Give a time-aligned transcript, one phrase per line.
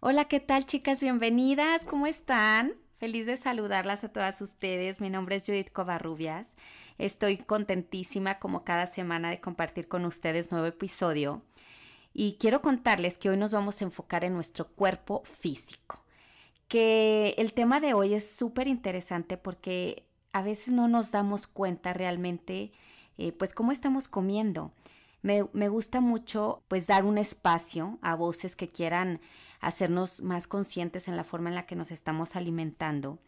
[0.00, 1.00] Hola, ¿qué tal chicas?
[1.00, 2.74] Bienvenidas, ¿cómo están?
[2.98, 5.00] Feliz de saludarlas a todas ustedes.
[5.00, 6.48] Mi nombre es Judith Covarrubias.
[6.98, 11.40] Estoy contentísima como cada semana de compartir con ustedes nuevo episodio.
[12.12, 16.04] Y quiero contarles que hoy nos vamos a enfocar en nuestro cuerpo físico.
[16.68, 21.94] Que el tema de hoy es súper interesante porque a veces no nos damos cuenta
[21.94, 22.70] realmente
[23.16, 24.72] eh, pues cómo estamos comiendo.
[25.22, 29.20] Me, me, gusta mucho pues dar un espacio a voces que quieran
[29.60, 33.18] hacernos más conscientes en la forma en la que nos estamos alimentando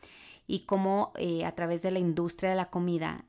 [0.46, 3.24] y cómo eh, a través de la industria de la comida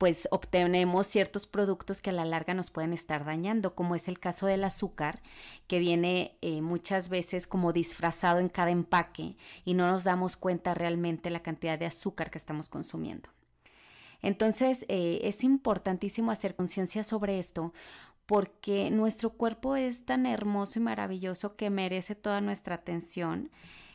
[0.00, 4.18] pues obtenemos ciertos productos que a la larga nos pueden estar dañando, como es el
[4.18, 5.20] caso del azúcar,
[5.66, 9.36] que viene eh, muchas veces como disfrazado en cada empaque
[9.66, 13.28] y no nos damos cuenta realmente la cantidad de azúcar que estamos consumiendo.
[14.22, 17.74] Entonces eh, es importantísimo hacer conciencia sobre esto
[18.30, 23.50] porque nuestro cuerpo es tan hermoso y maravilloso que merece toda nuestra atención.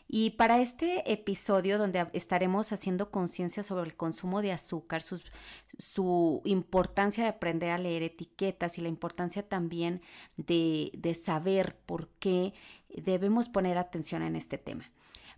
[0.10, 7.24] Y para este episodio donde estaremos haciendo conciencia sobre el consumo de azúcar, su, importancia
[7.24, 10.02] de aprender a leer etiquetas y la importancia también
[10.36, 12.54] de, de saber por qué
[12.90, 14.84] debemos poner atención en este tema.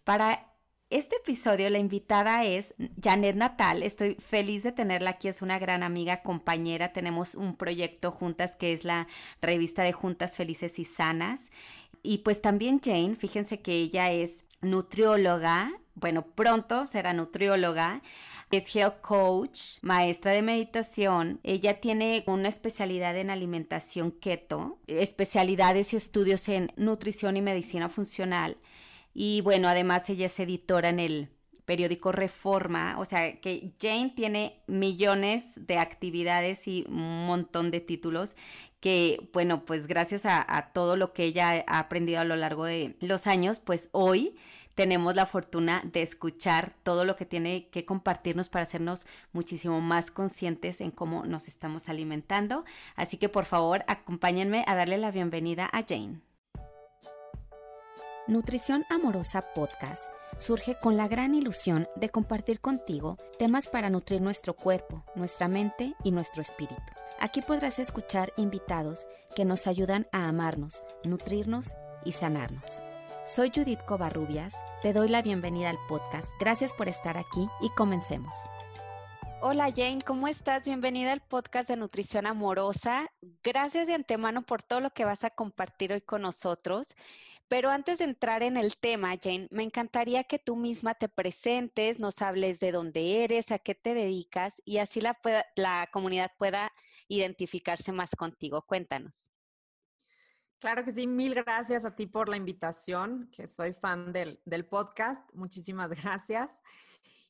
[0.06, 0.57] Para
[0.90, 3.84] este episodio la invitada es Janet Natal.
[3.84, 5.28] Estoy feliz de tenerla aquí.
[5.28, 6.94] Es una gran amiga, compañera.
[6.94, 9.08] Tenemos un proyecto juntas que es la
[9.42, 11.52] revista de Juntas Felices y Sanas.
[12.04, 15.74] Y pues también Jane, fíjense que ella es nutrióloga.
[15.96, 18.02] Bueno, pronto será nutrióloga.
[18.50, 21.42] Es health coach, maestra de meditación.
[21.44, 28.58] Ella tiene una especialidad en alimentación keto, especialidades y estudios en nutrición y medicina funcional.
[29.20, 31.30] Y bueno, además ella es editora en el
[31.66, 38.36] periódico Reforma, o sea que Jane tiene millones de actividades y un montón de títulos
[38.80, 42.96] que, bueno, pues gracias a, todo lo que ella ha aprendido a lo largo de
[43.02, 44.36] los años, pues hoy
[44.76, 50.12] tenemos la fortuna de escuchar todo lo que tiene que compartirnos para hacernos muchísimo más
[50.12, 52.66] conscientes en cómo nos estamos alimentando.
[52.96, 56.27] Así que por favor, acompáñenme a darle la bienvenida a Jane.
[58.28, 60.04] Nutrición Amorosa Podcast
[60.38, 65.96] surge con la gran ilusión de compartir contigo temas para nutrir nuestro cuerpo, nuestra mente
[66.04, 66.84] y nuestro espíritu.
[67.22, 71.74] Aquí podrás escuchar invitados que nos ayudan a amarnos, nutrirnos
[72.04, 72.84] y sanarnos.
[73.26, 76.30] Soy Judith Covarrubias, te doy la bienvenida al podcast.
[76.38, 78.36] Gracias por estar aquí y comencemos.
[79.40, 80.66] Hola Jane, ¿cómo estás?
[80.66, 83.10] Bienvenida al podcast de Nutrición Amorosa.
[83.44, 86.96] Gracias de antemano por todo lo que vas a compartir hoy con nosotros.
[87.48, 91.98] Pero antes de entrar en el tema, Jane, me encantaría que tú misma te presentes,
[91.98, 96.74] nos hables de dónde eres, a qué te dedicas y así la, comunidad pueda
[97.08, 98.64] identificarse más contigo.
[98.64, 99.32] Cuéntanos.
[100.60, 104.66] Claro que sí, mil gracias a ti por la invitación, que soy fan del, del
[104.66, 105.24] podcast.
[105.34, 106.62] Muchísimas gracias.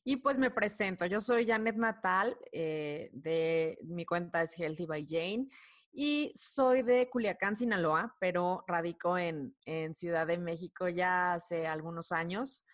[0.02, 5.06] Y pues me presento, yo soy Janet Natal, eh, de mi cuenta es Healthy by
[5.06, 5.48] Jane
[5.92, 9.54] y soy de Culiacán, Sinaloa, pero radico en,
[9.94, 12.64] Ciudad de México ya hace algunos años.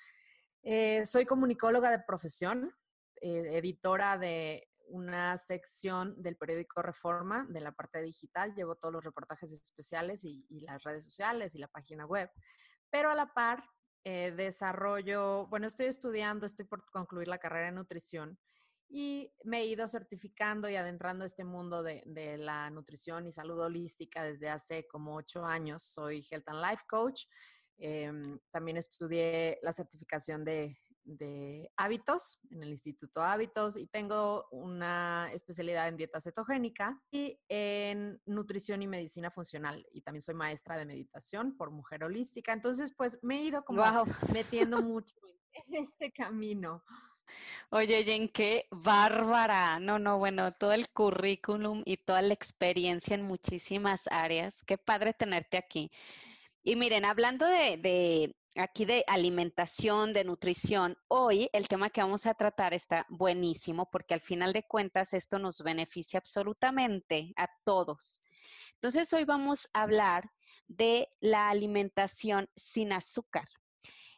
[0.62, 2.74] Eh, soy comunicóloga de profesión,
[3.20, 8.54] eh, editora de una sección del periódico Reforma de la parte digital.
[8.54, 12.30] Llevo todos los reportajes especiales y, las redes sociales y la página web.
[12.90, 13.64] Pero a la par,
[14.04, 18.38] eh, desarrollo, bueno, estoy estudiando, estoy por concluir la carrera en nutrición
[18.88, 22.02] y me he ido certificando y adentrando este mundo de,
[22.38, 25.82] la nutrición y salud holística desde hace como ocho años.
[25.82, 27.22] Soy Health and Life Coach.
[27.76, 35.28] Em, también estudié la certificación de, de, hábitos en el Instituto Hábitos y tengo una
[35.32, 39.86] especialidad en dieta cetogénica y en nutrición y medicina funcional.
[39.92, 42.52] Y también soy maestra de meditación por mujer holística.
[42.52, 43.82] Entonces, pues me he ido como
[44.32, 45.16] metiendo mucho
[45.52, 46.84] en este camino.
[47.70, 49.78] Oye, Jen, qué bárbara.
[49.80, 54.62] No, no, bueno, todo el currículum y toda la experiencia en muchísimas áreas.
[54.64, 55.90] Qué padre tenerte aquí.
[56.62, 62.34] Y miren, hablando de, aquí de alimentación, de nutrición, hoy el tema que vamos a
[62.34, 68.22] tratar está buenísimo porque al final de cuentas esto nos beneficia absolutamente a todos.
[68.74, 70.30] Entonces hoy vamos a hablar
[70.68, 73.44] de la alimentación sin azúcar.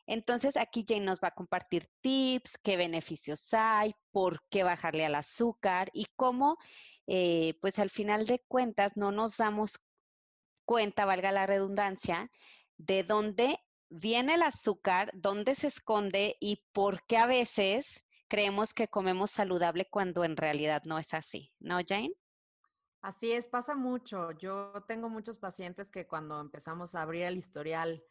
[0.06, 5.16] Entonces aquí Jane nos va a compartir tips, qué beneficios hay, por qué bajarle al
[5.16, 6.58] azúcar y cómo,
[7.06, 9.80] eh, pues al final de cuentas, no nos damos
[10.64, 12.30] cuenta, valga la redundancia,
[12.76, 13.58] de dónde
[13.88, 19.86] viene el azúcar, dónde se esconde y por qué a veces creemos que comemos saludable
[19.90, 22.12] cuando en realidad no es así, ¿no, Jane?
[23.00, 24.32] Así es, pasa mucho.
[24.32, 28.02] Yo tengo muchos pacientes que cuando empezamos a abrir el historial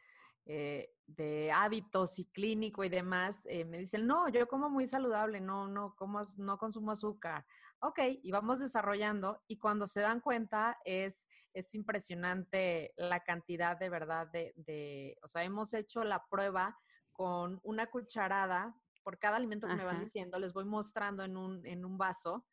[0.45, 5.39] eh, de hábitos y clínico y demás, eh, me dicen, no, yo como muy saludable,
[5.42, 7.45] no, no, como, no consumo azúcar.
[7.80, 13.89] Ok, y vamos desarrollando y cuando se dan cuenta es, es impresionante la cantidad de
[13.89, 16.80] verdad de, de, o sea, hemos hecho la prueba
[17.12, 21.63] con una cucharada por cada alimento que me van diciendo, les voy mostrando en un,
[21.65, 22.44] en un vaso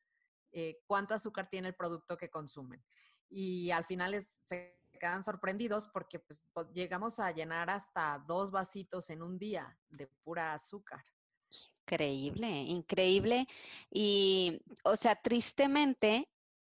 [0.52, 2.84] eh, cuánto azúcar tiene el producto que consumen.
[3.30, 9.10] Y al final es, se quedan sorprendidos porque pues, llegamos a llenar hasta dos vasitos
[9.10, 11.04] en un día de pura azúcar.
[11.80, 13.48] Increíble, increíble.
[13.90, 16.28] Y, o sea, tristemente,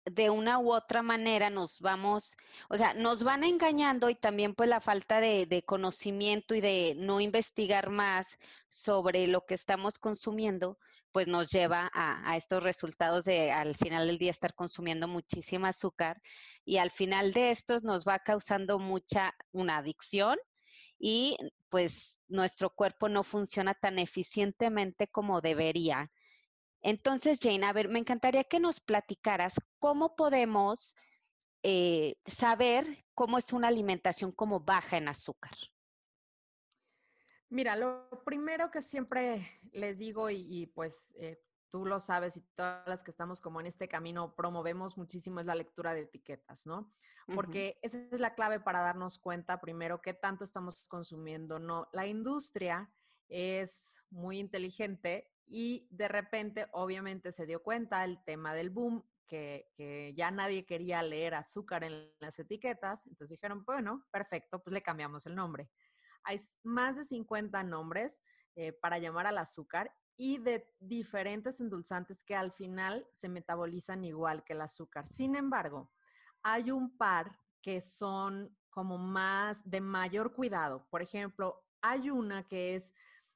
[0.05, 2.37] de una u otra manera nos vamos,
[2.69, 6.95] o sea, nos van engañando y también pues la falta de, de, conocimiento y de
[6.97, 8.39] no investigar más
[8.69, 10.79] sobre lo que estamos consumiendo,
[11.13, 16.21] pues nos lleva a, estos resultados de al final del día estar consumiendo muchísima azúcar
[16.65, 20.39] y al final de estos nos va causando mucha una adicción
[20.99, 21.37] y
[21.69, 26.11] pues nuestro cuerpo no funciona tan eficientemente como debería.
[26.81, 30.95] Entonces, Jane, a ver, me encantaría que nos platicaras cómo podemos
[31.63, 35.53] eh, saber cómo es una alimentación como baja en azúcar.
[37.49, 42.87] Mira, lo primero que siempre les digo y, pues eh, tú lo sabes y todas
[42.87, 46.93] las que estamos como en este camino promovemos muchísimo es la lectura de etiquetas, ¿no?
[47.35, 51.89] Porque esa es la clave para darnos cuenta primero qué tanto estamos consumiendo, ¿no?
[51.93, 52.93] La industria
[53.31, 59.71] es muy inteligente y de repente obviamente se dio cuenta el tema del boom que,
[59.75, 64.83] que, ya nadie quería leer azúcar en las etiquetas, entonces dijeron, bueno, perfecto, pues le
[64.83, 65.71] cambiamos el nombre.
[66.25, 68.21] Hay más de 50 nombres
[68.55, 74.45] eh, para llamar al azúcar y de diferentes endulzantes que al final se metabolizan igual
[74.45, 75.07] que el azúcar.
[75.07, 75.91] Sin embargo,
[76.43, 80.87] hay un par que son como más de mayor cuidado.
[80.91, 82.95] Por ejemplo, hay una que es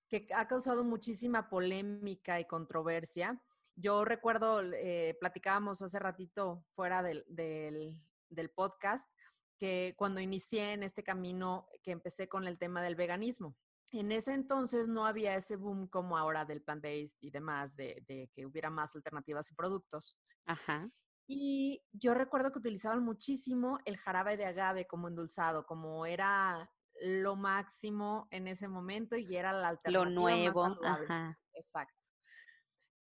[0.08, 3.40] que ha causado muchísima polémica y controversia.
[3.74, 9.10] Yo recuerdo, eh, platicábamos hace ratito fuera del, del podcast,
[9.58, 13.56] que cuando inicié en este camino, que empecé con el tema del veganismo.
[13.92, 18.46] En ese entonces no había ese boom como ahora del plant-based y demás, de, que
[18.46, 20.18] hubiera más alternativas y productos.
[20.46, 20.90] Ajá.
[21.28, 26.70] Y yo recuerdo que utilizaban muchísimo el jarabe de agave como endulzado, como era
[27.02, 30.62] lo máximo en ese momento y era la alternativa lo nuevo.
[30.62, 31.06] más saludable.
[31.08, 31.38] Ajá.
[31.52, 32.06] Exacto.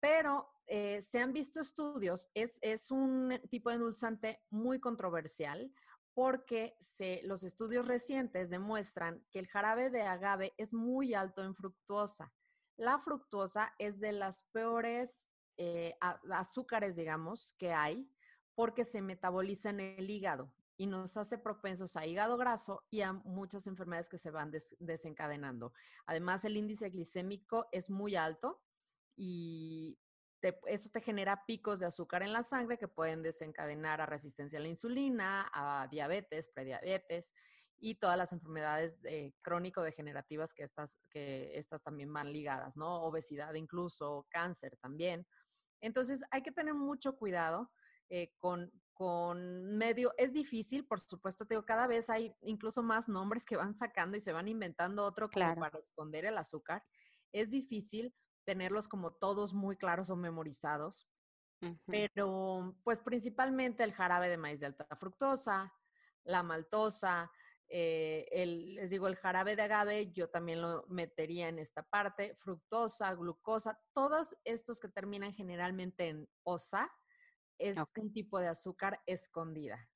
[0.01, 5.73] Pero eh, se han visto estudios, es, es un tipo de endulzante muy controversial
[6.15, 6.77] porque
[7.25, 12.33] los estudios recientes demuestran que el jarabe de agave es muy alto en fructuosa.
[12.77, 15.97] La fructuosa es de las peores eh,
[16.31, 18.09] azúcares, digamos, que hay,
[18.55, 23.13] porque se metaboliza en el hígado y nos hace propensos a hígado graso y a
[23.13, 25.73] muchas enfermedades que se van desencadenando.
[26.07, 28.61] Además, el índice glicémico es muy alto
[29.17, 29.99] y
[30.67, 34.63] eso te genera picos de azúcar en la sangre que pueden desencadenar a resistencia a
[34.63, 37.35] la insulina, a diabetes, prediabetes
[37.79, 43.03] y todas las enfermedades eh, crónico-degenerativas que estas, que estas también van ligadas, ¿no?
[43.05, 45.27] Obesidad incluso, cáncer también.
[45.81, 47.71] Entonces hay que tener mucho cuidado
[48.09, 53.09] eh, con, con medio, es difícil, por supuesto, te digo, cada vez hay incluso más
[53.09, 56.85] nombres que van sacando y se van inventando otro como para esconder el azúcar.
[57.33, 61.09] Es difícil, tenerlos como todos muy claros o memorizados.
[61.87, 65.73] Pero pues principalmente el jarabe de maíz de alta fructosa,
[66.25, 67.31] la maltosa,
[67.69, 72.35] eh, el, les digo, el jarabe de agave, yo también lo metería en esta parte,
[72.37, 76.93] fructosa, glucosa, todos estos que terminan generalmente en osa,
[77.59, 79.89] es un tipo de azúcar escondida.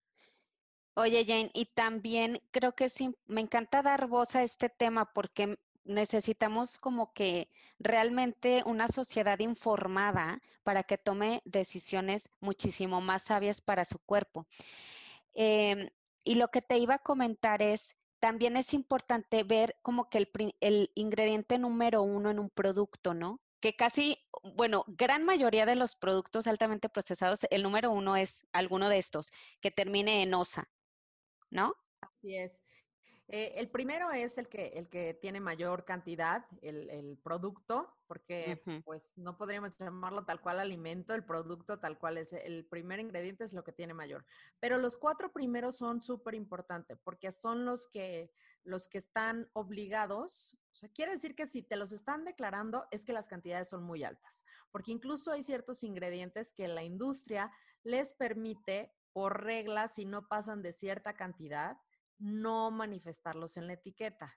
[0.94, 5.58] Oye, Jane, y también creo que sí, me encanta dar voz a este tema porque
[5.88, 13.84] necesitamos como que realmente una sociedad informada para que tome decisiones muchísimo más sabias para
[13.84, 14.46] su cuerpo.
[15.34, 15.90] Em,
[16.24, 20.56] y lo que te iba a comentar es, también es importante ver como que el,
[20.60, 23.40] el ingrediente número uno en un producto, ¿no?
[23.60, 24.18] Que casi,
[24.54, 29.30] bueno, gran mayoría de los productos altamente procesados, el número uno es alguno de estos,
[29.60, 30.68] que termine en osa,
[31.50, 31.74] ¿no?
[32.00, 32.62] Así es.
[33.30, 39.18] Eh, el primero es el que, el que tiene mayor cantidad, el, producto, porque pues
[39.18, 43.52] no podríamos llamarlo tal cual alimento, el producto tal cual es, el primer ingrediente es
[43.52, 44.24] lo que tiene mayor.
[44.60, 48.32] Pero los cuatro primeros son súper importantes porque son los que,
[48.64, 50.56] los que están obligados.
[50.72, 53.82] O sea, quiere decir que si te los están declarando es que las cantidades son
[53.82, 60.06] muy altas, porque incluso hay ciertos ingredientes que la industria les permite por regla, si
[60.06, 61.78] no pasan de cierta cantidad,
[62.18, 64.34] no manifestarlos en la etiqueta.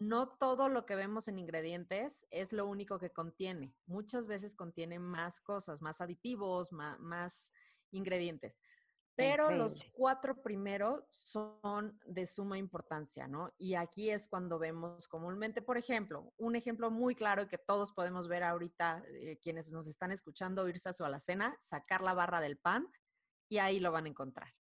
[0.00, 3.74] No todo lo que vemos en ingredientes es lo único que contiene.
[3.86, 7.52] Muchas veces contiene más cosas, más aditivos, más,
[7.90, 8.62] ingredientes.
[9.16, 13.52] Pero los cuatro primeros son de suma importancia, ¿no?
[13.58, 17.90] Y aquí es cuando vemos comúnmente, por ejemplo, un ejemplo muy claro y que todos
[17.90, 22.40] podemos ver ahorita, eh, quienes nos están escuchando, irse a su alacena, sacar la barra
[22.40, 22.88] del pan
[23.48, 24.54] y ahí lo van a encontrar.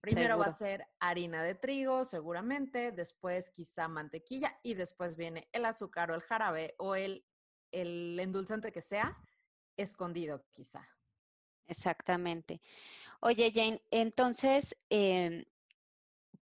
[0.00, 5.64] Primero va a ser harina de trigo, seguramente, después quizá mantequilla y después viene el
[5.64, 7.26] azúcar o el jarabe o el,
[7.72, 9.16] el endulzante que sea,
[9.76, 10.88] escondido quizá.
[11.66, 12.60] Exactamente.
[13.20, 15.44] Oye, Jane, entonces, em,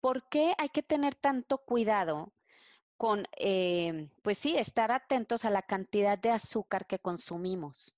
[0.01, 2.33] ¿por qué hay que tener tanto cuidado
[2.97, 7.95] con, em, pues sí, estar atentos a la cantidad de azúcar que consumimos?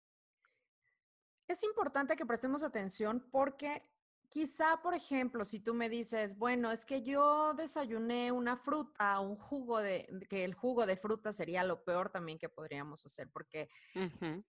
[1.47, 3.83] Es importante que prestemos atención porque
[4.29, 9.37] Quizá, por ejemplo, si tú me dices, bueno, es que yo desayuné una fruta, un
[9.37, 13.69] jugo de, que el jugo de fruta sería lo peor también que podríamos hacer, porque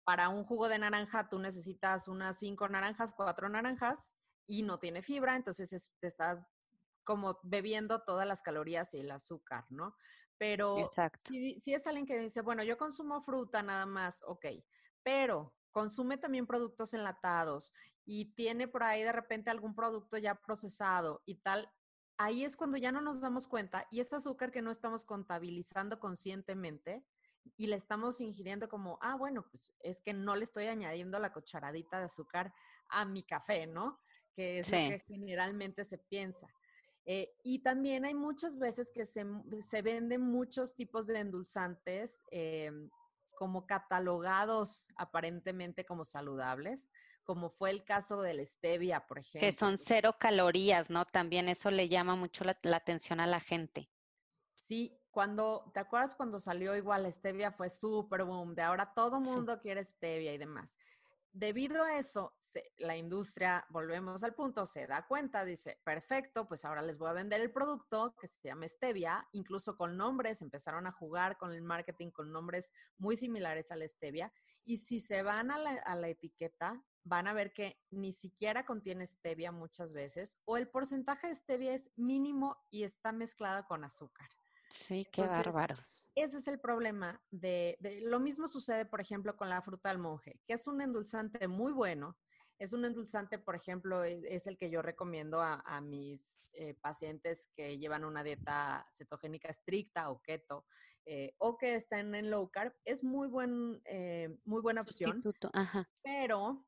[0.04, 4.16] para un jugo de naranja tú necesitas unas cinco naranjas, cuatro naranjas
[4.48, 6.44] y no tiene fibra, entonces te estás
[7.04, 9.96] como bebiendo todas las calorías y el azúcar, ¿no?
[10.38, 10.92] Pero
[11.24, 14.46] si, si es alguien que dice, bueno, yo consumo fruta nada más, ok,
[15.04, 17.74] pero consume también productos enlatados
[18.06, 21.70] y tiene por ahí de repente algún producto ya procesado y tal,
[22.18, 26.00] ahí es cuando ya no nos damos cuenta y este azúcar que no estamos contabilizando
[26.00, 27.04] conscientemente
[27.58, 31.32] y le estamos ingiriendo como, ah, bueno, pues es que no le estoy añadiendo la
[31.32, 32.54] cucharadita de azúcar
[32.90, 34.00] a mi café, ¿no?
[34.34, 36.48] Que es lo que generalmente se piensa.
[37.06, 39.24] Eh, y también hay muchas veces que se,
[39.60, 42.90] se venden muchos tipos de endulzantes em,
[43.36, 46.90] como catalogados aparentemente como saludables,
[47.26, 49.50] como fue el caso del stevia, por ejemplo.
[49.50, 51.06] Que son cero calorías, ¿no?
[51.06, 53.90] También eso le llama mucho la, atención a la gente.
[54.50, 57.52] Sí, cuando, ¿te acuerdas cuando salió igual stevia?
[57.52, 60.78] Fue súper boom, de ahora todo mundo quiere stevia y demás
[61.36, 62.34] debido a eso,
[62.78, 67.14] la industria, volvemos al punto, se da cuenta, dice, perfecto, pues ahora les voy a
[67.14, 71.62] vender el producto que se llama Stevia, incluso con nombres, empezaron a jugar con el
[71.62, 74.32] marketing con nombres muy similares a la Stevia,
[74.64, 78.66] y si se van a la, a la etiqueta, van a ver que ni siquiera
[78.66, 83.84] contiene Stevia muchas veces, o el porcentaje de Stevia es mínimo y está mezclada con
[83.84, 84.28] azúcar.
[84.72, 86.10] Sí, qué bárbaros.
[86.16, 90.42] Ese es el problema de, Lo mismo sucede, por ejemplo, con la fruta del monje,
[90.46, 92.18] que es un endulzante muy bueno.
[92.58, 97.50] Es un endulzante, por ejemplo, e, es el que yo recomiendo a, mis eh, pacientes
[97.56, 100.66] que llevan una dieta cetogénica estricta o keto
[101.06, 102.74] eh, o que están en low carb.
[102.84, 105.24] Es muy, buen, eh, muy buena opción.
[106.02, 106.66] Pero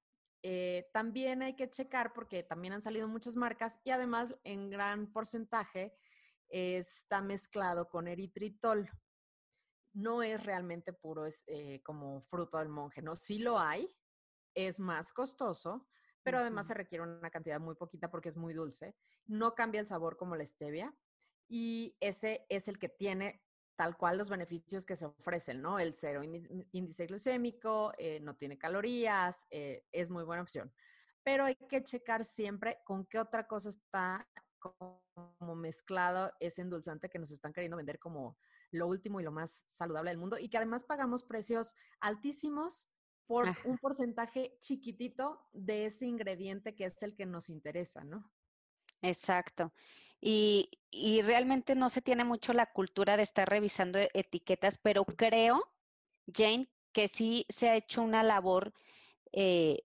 [0.94, 5.96] también hay que checar porque también han salido muchas marcas y además en gran porcentaje
[6.50, 8.90] está mezclado con eritritol.
[9.94, 13.16] No es realmente puro es, eh, como fruto del monje, ¿no?
[13.16, 13.96] Sí lo hay,
[14.54, 15.88] es más costoso,
[16.24, 18.96] pero además se requiere una cantidad muy poquita porque es muy dulce.
[19.26, 20.96] No cambia el sabor como la stevia
[21.48, 23.42] y ese es el que tiene
[23.78, 25.80] tal cual los beneficios que se ofrecen, ¿no?
[25.80, 30.74] El cero índice glucémico, eh, no tiene calorías, eh, es muy buena opción.
[31.24, 34.28] Pero hay que checar siempre con qué otra cosa está
[34.60, 38.38] como mezclado ese endulzante que nos están queriendo vender como
[38.72, 42.90] lo último y lo más saludable del mundo y que además pagamos precios altísimos
[43.28, 48.32] por un porcentaje chiquitito de ese ingrediente que es el que nos interesa, ¿no?
[49.02, 49.72] Exacto.
[50.20, 50.70] Y,
[51.24, 55.64] realmente no se tiene mucho la cultura de estar revisando e, etiquetas, pero creo,
[56.32, 58.74] Jane, que sí se ha hecho una labor
[59.32, 59.84] eh,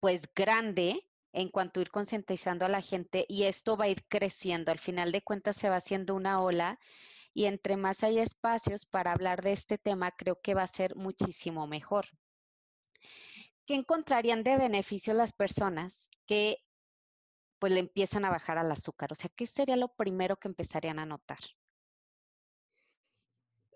[0.00, 4.04] pues grande en cuanto a ir concientizando a la gente y esto va a ir
[4.08, 4.72] creciendo.
[4.72, 6.78] Al final de cuentas se va haciendo una ola
[7.34, 10.96] y entre más hay espacios para hablar de este tema, creo que va a ser
[10.96, 12.06] muchísimo mejor.
[13.66, 16.58] ¿Qué encontrarían de beneficio las personas que
[17.60, 19.12] pues le empiezan a bajar al azúcar?
[19.12, 21.38] O sea, ¿qué sería lo primero que empezarían a notar?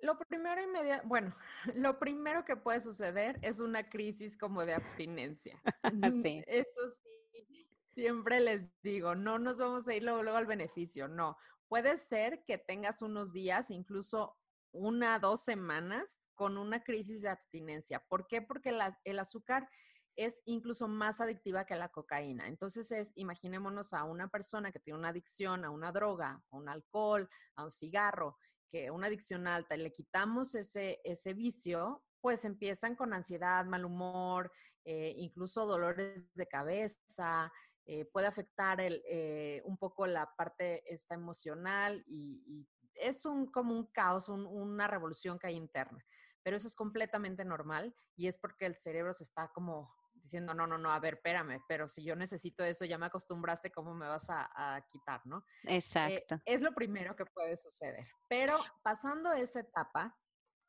[0.03, 1.37] Lo primero inmediato, bueno,
[1.77, 5.61] lo primero que puede suceder es una crisis como de abstinencia.
[6.47, 11.37] Eso sí, siempre les digo, no nos vamos a ir luego, luego al beneficio, no.
[11.69, 14.37] Puede ser que tengas unos días, incluso
[14.73, 18.01] una, dos semanas con una crisis de abstinencia.
[18.09, 18.43] ¿Por qué?
[18.43, 19.69] Porque el azúcar
[20.17, 22.47] es incluso más adictiva que la cocaína.
[22.49, 26.69] Entonces es, imaginémonos a una persona que tiene una adicción a una droga, a un
[26.69, 32.45] alcohol, a un cigarro, que una adicción alta y le quitamos ese, ese vicio, pues
[32.45, 34.51] empiezan con ansiedad, mal humor,
[34.85, 37.53] eh, incluso dolores de cabeza,
[37.87, 43.75] eh, puede afectar el, eh, un poco la parte esta emocional y, es un, como
[43.75, 46.05] un caos, una revolución que hay interna.
[46.45, 49.93] Pero eso es completamente normal y es porque el cerebro se está como
[50.25, 53.71] diciendo, no, no, no, a ver, espérame, pero si yo necesito eso, ya me acostumbraste,
[53.71, 55.45] ¿cómo me vas a, quitar, no?
[55.65, 56.41] Eh, Exacto.
[56.47, 58.09] es lo primero que puede suceder.
[58.29, 60.19] Pero pasando esa etapa,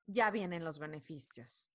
[0.05, 1.71] ya vienen los beneficios.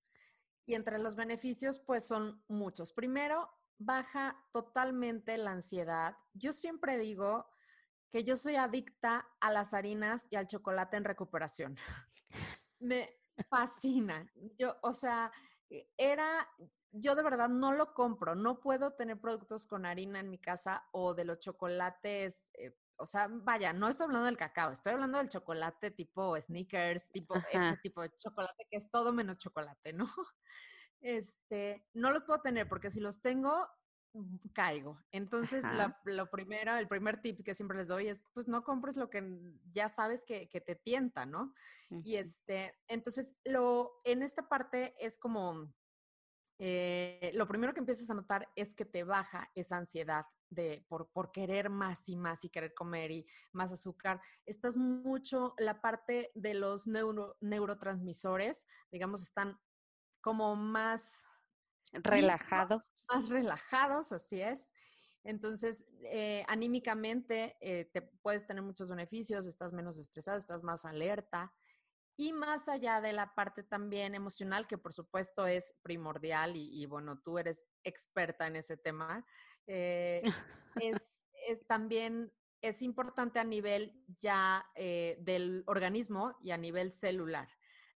[0.67, 2.93] Y entre los beneficios, pues son muchos.
[2.93, 6.15] Primero, baja totalmente la ansiedad.
[6.33, 7.49] Yo siempre digo
[8.11, 11.77] que yo soy adicta a las harinas y al chocolate en recuperación.
[12.79, 13.09] Me
[13.49, 14.31] fascina.
[14.59, 15.31] Yo, o sea,
[15.97, 16.47] era,
[16.91, 18.35] yo de verdad no lo compro.
[18.35, 22.45] No puedo tener productos con harina en mi casa o de los chocolates.
[22.53, 27.09] Eh, o sea, vaya, no estoy hablando del cacao, estoy hablando del chocolate tipo sneakers,
[27.11, 30.05] tipo ese tipo de chocolate que es todo menos chocolate, ¿no?
[31.03, 33.67] Este, no los puedo tener porque si los tengo,
[34.13, 34.99] mm, caigo.
[35.11, 35.65] Entonces,
[36.05, 39.27] lo primero, el primer tip que siempre les doy es, pues no compres lo que
[39.73, 41.55] ya sabes que, te tienta, ¿no?
[42.03, 45.73] Y este, entonces, lo, en esta parte es como,
[46.63, 51.09] eh, lo primero que empiezas a notar es que te baja esa ansiedad de por,
[51.09, 54.21] por, querer más y más y querer comer y más azúcar.
[54.45, 59.59] Estás mucho, la parte de los neurotransmisores, digamos, están
[60.21, 61.25] como más
[61.93, 62.93] relajados.
[63.11, 64.71] Más, relajados, así es.
[65.23, 71.51] Entonces, eh, anímicamente eh, te puedes tener muchos beneficios, estás menos estresado, estás más alerta.
[72.17, 77.19] Y más allá de la parte también emocional, que por supuesto es primordial y, bueno,
[77.19, 79.25] tú eres experta en ese tema,
[79.67, 80.21] eh,
[80.75, 81.07] es,
[81.67, 87.49] también es importante a nivel ya del organismo y a nivel celular.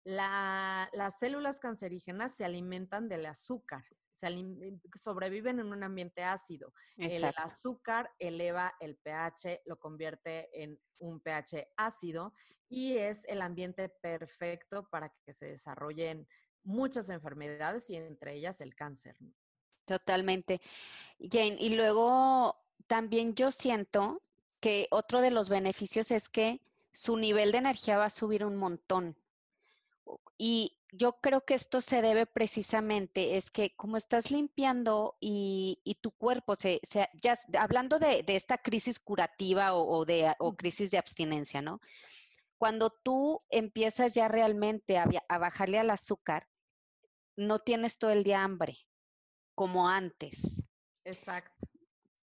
[0.05, 6.73] Las células cancerígenas se alimentan del azúcar, se eh, sobreviven en un ambiente ácido.
[6.97, 12.33] El azúcar eleva el pH, lo convierte en un pH ácido
[12.69, 16.27] y es el ambiente perfecto para que se desarrollen
[16.63, 19.17] muchas enfermedades y entre ellas el cáncer.
[19.85, 20.61] Totalmente.
[21.19, 24.23] Jane, y luego también yo siento
[24.61, 26.61] que otro de los beneficios es que
[26.93, 29.17] su nivel de energía va a subir un montón.
[30.39, 36.13] Y yo creo que esto se debe precisamente, es que como estás limpiando y, tu
[36.13, 36.81] cuerpo, se,
[37.21, 41.81] ya hablando de, esta crisis curativa o, de, crisis de abstinencia, ¿no?
[42.59, 46.49] Cuando tú empiezas ya realmente a, a bajarle al azúcar,
[47.37, 48.79] no tienes todo el día hambre,
[49.55, 50.63] como antes.
[51.05, 51.74] Exacto.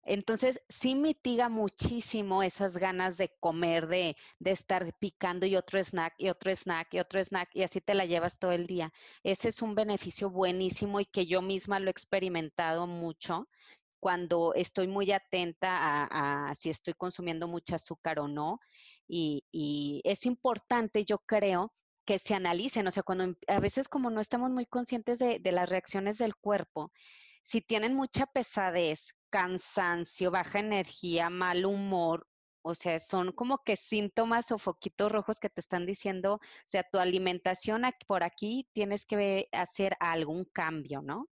[0.06, 6.14] Entonces, sí mitiga muchísimo esas ganas de comer, de, de, estar picando y otro snack
[6.18, 8.92] y otro snack y otro snack y así te la llevas todo el día.
[9.22, 13.48] Ese es un beneficio buenísimo y que yo misma lo he experimentado mucho
[14.00, 18.60] cuando estoy muy atenta a, si estoy consumiendo mucho azúcar o no.
[19.08, 21.72] Y, y es importante, yo creo,
[22.06, 25.40] que se analicen, o sea, cuando em, a veces como no estamos muy conscientes de,
[25.40, 26.92] de las reacciones del cuerpo,
[27.42, 32.26] si tienen mucha pesadez, cansancio, baja energía, mal humor,
[32.68, 36.82] o sea, son como que síntomas o foquitos rojos que te están diciendo, o sea,
[36.82, 41.28] tu alimentación por aquí tienes que hacer algún cambio, ¿no?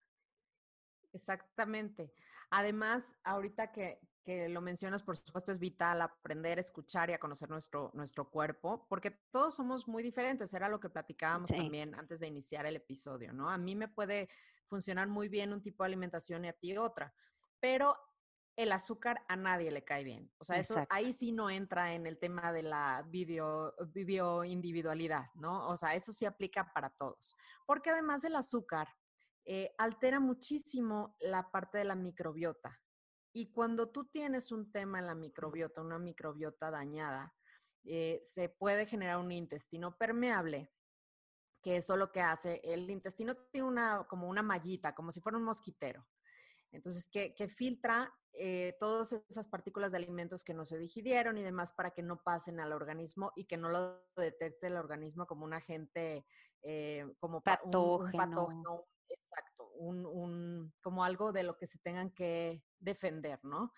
[1.13, 2.13] Exactamente.
[2.51, 7.19] Además, ahorita que, que, lo mencionas, por supuesto, es vital aprender a escuchar y a
[7.19, 10.55] conocer nuestro, nuestro cuerpo, porque todos somos muy diferentes.
[10.55, 13.51] Era lo que platicábamos también antes de iniciar el episodio, ¿no?
[13.51, 14.29] A mí me puede
[14.69, 17.13] funcionar muy bien un tipo de alimentación y a ti otra,
[17.65, 17.97] pero
[18.57, 20.31] el azúcar a nadie le cae bien.
[20.37, 25.67] O sea, eso ahí sí no entra en el tema de la video, individualidad, ¿no?
[25.71, 27.39] O sea, eso sí aplica para todos.
[27.65, 28.89] Porque además el azúcar
[29.47, 32.79] eh, altera muchísimo la parte de la microbiota.
[33.33, 37.35] Y cuando tú tienes un tema en la microbiota, una microbiota dañada,
[37.85, 40.71] eh, se puede generar un intestino permeable
[41.63, 45.39] que eso lo que hace, el intestino tiene una, como una mallita, como si fuera
[45.39, 46.07] un mosquitero.
[46.75, 51.73] Entonces, que, filtra eh, todas esas partículas de alimentos que no se digirieron y demás
[51.73, 55.55] para que no pasen al organismo y que no lo detecte el organismo como un
[55.55, 56.27] agente,
[56.63, 58.05] eh, como patógeno.
[58.05, 63.73] Un, patógeno exacto, un, como algo de lo que se tengan que defender, ¿no?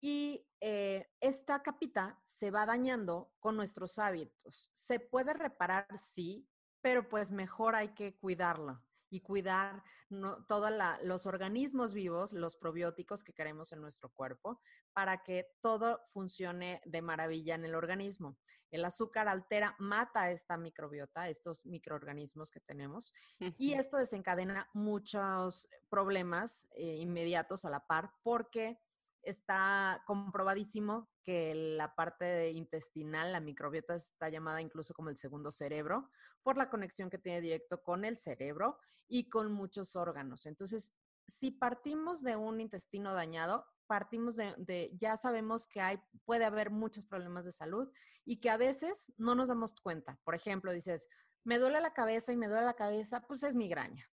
[0.00, 4.68] Y eh, esta capita se va dañando con nuestros hábitos.
[4.72, 5.86] ¿Se puede reparar?
[5.96, 6.48] Sí,
[6.80, 9.82] pero pues mejor hay que cuidarlo y cuidar
[10.48, 10.70] todos
[11.02, 14.60] los organismos vivos, los probióticos que queremos en nuestro cuerpo,
[14.92, 18.38] para que todo funcione de maravilla en el organismo.
[18.70, 23.14] El azúcar altera, mata esta microbiota, estos microorganismos que tenemos,
[23.58, 28.78] y esto desencadena muchos problemas eh, inmediatos a la par, porque
[29.22, 36.08] está comprobadísimo que la parte intestinal, la microbiota está llamada incluso como el segundo cerebro,
[36.46, 38.78] por la conexión que tiene directo con el cerebro
[39.08, 40.46] y con muchos órganos.
[40.46, 40.92] Entonces,
[41.26, 47.04] si partimos de un intestino dañado, partimos de, ya sabemos que hay, puede haber muchos
[47.04, 47.90] problemas de salud
[48.24, 50.20] y que a veces no nos damos cuenta.
[50.22, 51.08] Por ejemplo, dices,
[51.42, 54.08] me duele la cabeza y me duele la cabeza, pues es migraña.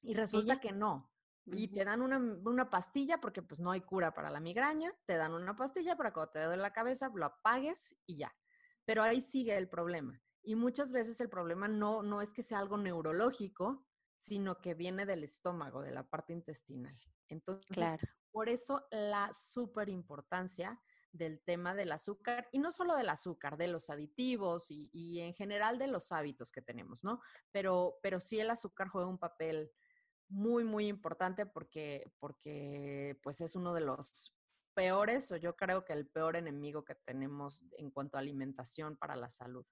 [0.00, 1.12] Y resulta que no.
[1.44, 5.34] Y te dan una, pastilla porque pues no hay cura para la migraña, te dan
[5.34, 8.34] una pastilla para cuando te duele la cabeza, lo apagues y ya.
[8.86, 10.18] Pero ahí sigue el problema.
[10.42, 15.06] Y muchas veces el problema no, no es que sea algo neurológico, sino que viene
[15.06, 16.96] del estómago, de la parte intestinal.
[17.28, 20.80] Entonces, por eso la súper importancia
[21.12, 25.32] del tema del azúcar, y no solo del azúcar, de los aditivos y, y, en
[25.32, 27.20] general de los hábitos que tenemos, ¿no?
[27.50, 29.70] Pero, pero sí el azúcar juega un papel
[30.28, 34.34] muy, muy importante porque, porque pues es uno de los
[34.74, 39.16] peores, o yo creo que el peor enemigo que tenemos en cuanto a alimentación para
[39.16, 39.66] la salud.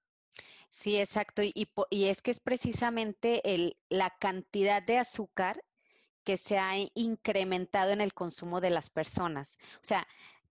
[0.70, 1.42] Sí, exacto.
[1.42, 5.62] Y, y, es que es precisamente el, la cantidad de azúcar
[6.24, 9.56] que se ha incrementado en el consumo de las personas.
[9.76, 10.06] O sea,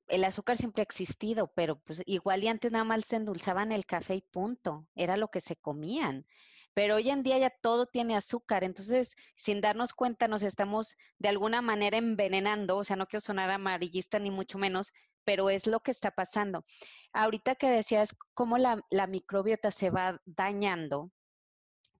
[0.07, 3.85] el azúcar siempre ha existido, pero pues igual y antes nada más se endulzaban el
[3.85, 6.25] café y punto, era lo que se comían.
[6.73, 11.29] Pero hoy en día ya todo tiene azúcar, entonces sin darnos cuenta nos estamos de
[11.29, 14.91] alguna manera envenenando, o sea, no quiero sonar amarillista ni mucho menos,
[15.25, 16.63] pero es lo que está pasando.
[17.11, 21.11] Ahorita que decías cómo la, microbiota se va dañando,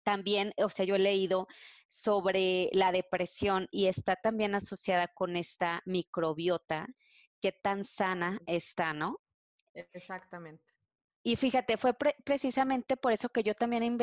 [0.04, 1.48] también, o sea, yo he leído
[1.88, 6.88] sobre la depresión y está también asociada con esta microbiota,
[7.42, 9.20] qué tan sana está, ¿no?
[9.74, 10.64] Exactamente.
[11.24, 13.98] Y fíjate, fue precisamente por eso que yo también,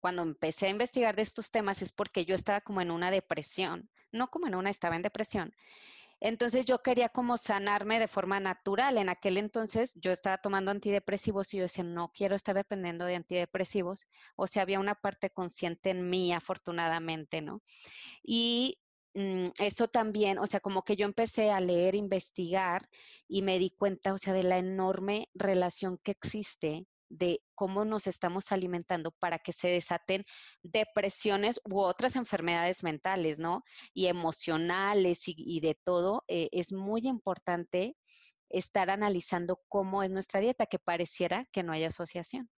[0.00, 3.90] cuando empecé a investigar de estos temas, es porque yo estaba como en una depresión,
[4.10, 5.54] no como en una, estaba en depresión.
[6.20, 8.98] Entonces yo quería como sanarme de forma natural.
[8.98, 13.16] En aquel entonces yo estaba tomando antidepresivos y yo decía, no quiero estar dependiendo de
[13.16, 14.06] antidepresivos.
[14.36, 17.62] O sea, había una parte consciente en mí, afortunadamente, ¿no?
[18.22, 18.78] Y
[19.14, 22.88] mm, eso también, o sea, como que yo empecé a leer, investigar
[23.28, 28.06] y me di cuenta, o sea, de la enorme relación que existe de cómo nos
[28.06, 30.24] estamos alimentando para que se desaten
[30.62, 33.62] depresiones u otras enfermedades mentales, ¿no?
[33.92, 37.96] Y emocionales y, de todo, eh, es muy importante
[38.48, 42.48] estar analizando cómo es nuestra dieta, que pareciera que no hay asociación.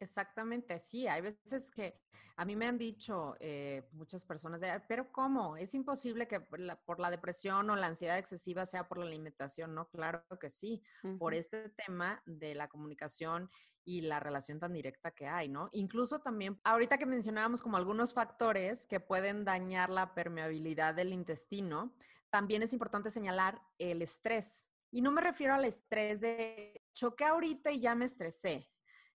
[0.00, 1.06] Exactamente, sí.
[1.06, 2.00] Hay veces que
[2.36, 5.58] a mí me han dicho eh, muchas personas, de, pero ¿cómo?
[5.58, 9.90] Es imposible que por la, depresión o la ansiedad excesiva sea por la alimentación, ¿no?
[9.90, 10.82] Claro que sí,
[11.18, 13.50] por este tema de la comunicación
[13.84, 15.68] y la relación tan directa que hay, ¿no?
[15.72, 21.94] Incluso también, ahorita que mencionábamos como algunos factores que pueden dañar la permeabilidad del intestino,
[22.30, 24.66] también es importante señalar el estrés.
[24.90, 28.70] Y no me refiero al estrés de choqué ahorita y ya me estresé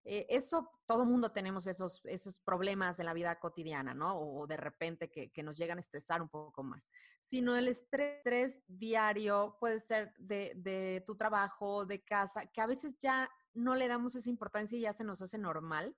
[0.08, 4.16] eh, eso, todo mundo tenemos esos, esos problemas en la vida cotidiana, ¿no?
[4.16, 6.92] O de repente que, nos llegan a estresar un poco más.
[7.20, 13.00] Sino el estrés, diario puede ser de, de, tu trabajo, de casa, que a veces
[13.00, 15.98] ya no le damos esa importancia y ya se nos hace normal.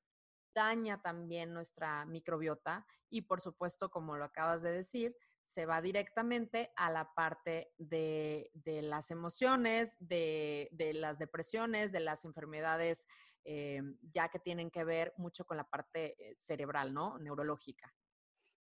[0.56, 5.18] Daña también nuestra microbiota y, por supuesto, como lo acabas de decir,
[5.48, 12.02] se va directamente a la parte de, de las emociones, de, de, las depresiones, de
[12.02, 13.08] las enfermedades
[13.44, 13.82] eh,
[14.14, 17.18] ya que tienen que ver mucho con la parte eh, cerebral, ¿no?
[17.18, 17.94] Neurológica.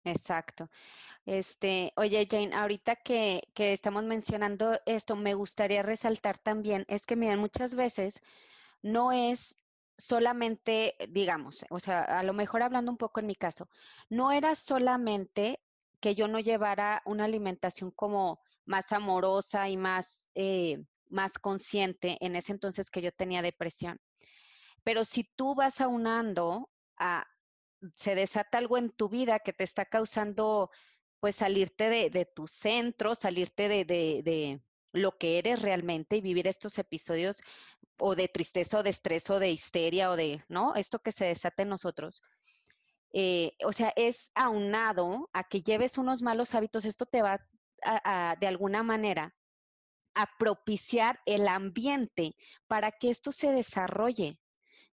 [0.05, 0.69] Exacto.
[1.25, 7.15] Este, oye, Jane, ahorita que, que, estamos mencionando esto, me gustaría resaltar también, es que
[7.15, 8.21] miren, muchas veces
[8.83, 9.57] no es
[9.97, 13.69] solamente, digamos, o sea, a lo mejor hablando un poco en mi caso,
[14.09, 15.62] no era solamente
[16.03, 22.37] que yo no llevara una alimentación como más amorosa y más, eh, más consciente en
[22.37, 23.99] ese entonces que yo tenía depresión,
[24.85, 27.25] pero si tú vas aunando a,
[27.95, 30.71] se desata algo en tu vida que te está causando,
[31.21, 34.61] pues salirte de, tu centro, salirte de, de,
[34.93, 37.41] lo que eres realmente y vivir estos episodios
[37.99, 40.75] o de tristeza o de estrés o de histeria o de, ¿no?
[40.75, 42.23] Esto que se desata en nosotros.
[43.13, 47.39] Eh, o sea, es aunado a que lleves unos malos hábitos, esto te va
[47.85, 49.35] a, de alguna manera
[50.15, 52.35] a propiciar el ambiente
[52.67, 54.39] para que esto se desarrolle.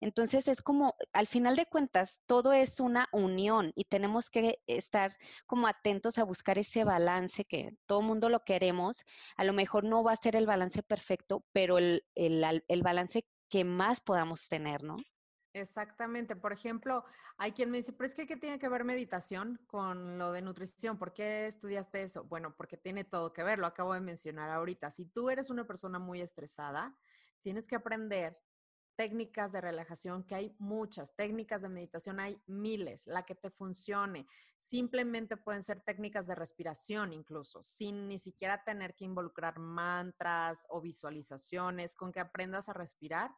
[0.00, 5.12] Entonces es como, al final de cuentas, todo es una unión y tenemos que estar
[5.46, 9.05] como atentos a buscar ese balance que todo mundo lo queremos.
[9.37, 13.24] A lo mejor no va a ser el balance perfecto, pero el, el, el balance
[13.48, 14.96] que más podamos tener, ¿no?
[15.54, 16.34] Exactamente.
[16.34, 17.04] Por ejemplo,
[17.38, 20.42] hay quien me dice, pero es que ¿qué tiene que ver meditación con lo de
[20.42, 20.98] nutrición?
[20.98, 22.24] ¿Por qué estudiaste eso?
[22.24, 24.90] Bueno, porque tiene todo que ver, lo acabo de mencionar ahorita.
[24.90, 26.96] Si tú eres una persona muy estresada,
[27.40, 28.36] tienes que aprender
[28.96, 34.26] técnicas de relajación, que hay muchas, técnicas de meditación hay miles, la que te funcione.
[34.58, 40.80] Simplemente pueden ser técnicas de respiración incluso, sin ni siquiera tener que involucrar mantras o
[40.80, 43.32] visualizaciones, con que aprendas a respirar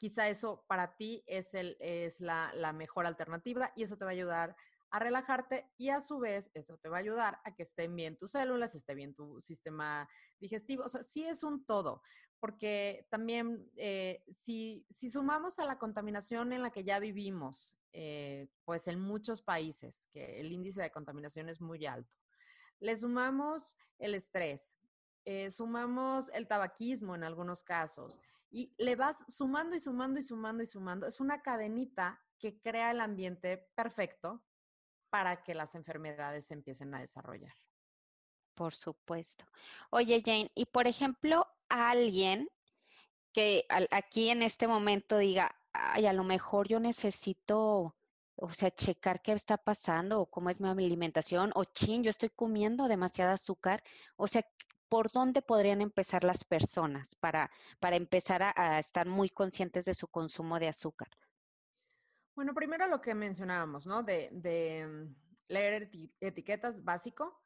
[0.00, 4.14] quizá eso para ti es, el, es la, mejor alternativa y eso te va a
[4.14, 4.56] ayudar
[4.90, 8.16] a relajarte y a su vez eso te va a ayudar a que estén bien
[8.16, 10.08] tus células, esté bien tu sistema
[10.40, 10.84] digestivo.
[10.84, 12.02] O sea, sí es un todo,
[12.40, 18.48] porque también eh, si, si, sumamos a la contaminación en la que ya vivimos, eh,
[18.64, 22.16] pues en muchos países, que el índice de contaminación es muy alto,
[22.80, 24.78] le sumamos el estrés,
[25.26, 28.18] eh, sumamos el tabaquismo en algunos casos,
[28.50, 31.06] y le vas sumando y sumando y sumando y sumando.
[31.06, 34.42] Es una cadenita que crea el ambiente perfecto
[35.10, 37.54] para que las enfermedades se empiecen a desarrollar.
[38.54, 39.44] Por supuesto.
[39.90, 42.48] Oye, Jane, y por ejemplo, alguien
[43.32, 47.94] que aquí en este momento diga, ay, a lo mejor yo necesito,
[48.36, 52.30] o sea, checar qué está pasando o cómo es mi alimentación, o chin, yo estoy
[52.30, 53.82] comiendo demasiado azúcar.
[54.16, 54.44] O sea,
[54.90, 60.08] ¿por dónde podrían empezar las personas para, para empezar a, estar muy conscientes de su
[60.08, 61.08] consumo de azúcar?
[62.34, 64.02] Bueno, primero lo que mencionábamos, ¿no?
[64.02, 64.30] De,
[64.86, 65.14] mm,
[65.48, 67.40] leer etiquetas básico,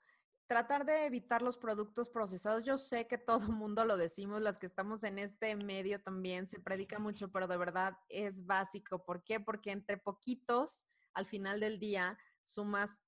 [0.47, 2.65] tratar de evitar los productos procesados.
[2.65, 6.61] Yo sé que todo mundo lo decimos, las que estamos en este medio también se
[6.61, 9.05] predica mucho, pero de verdad es básico.
[9.05, 9.39] ¿Por qué?
[9.39, 13.03] Porque entre poquitos, al final del día, sumas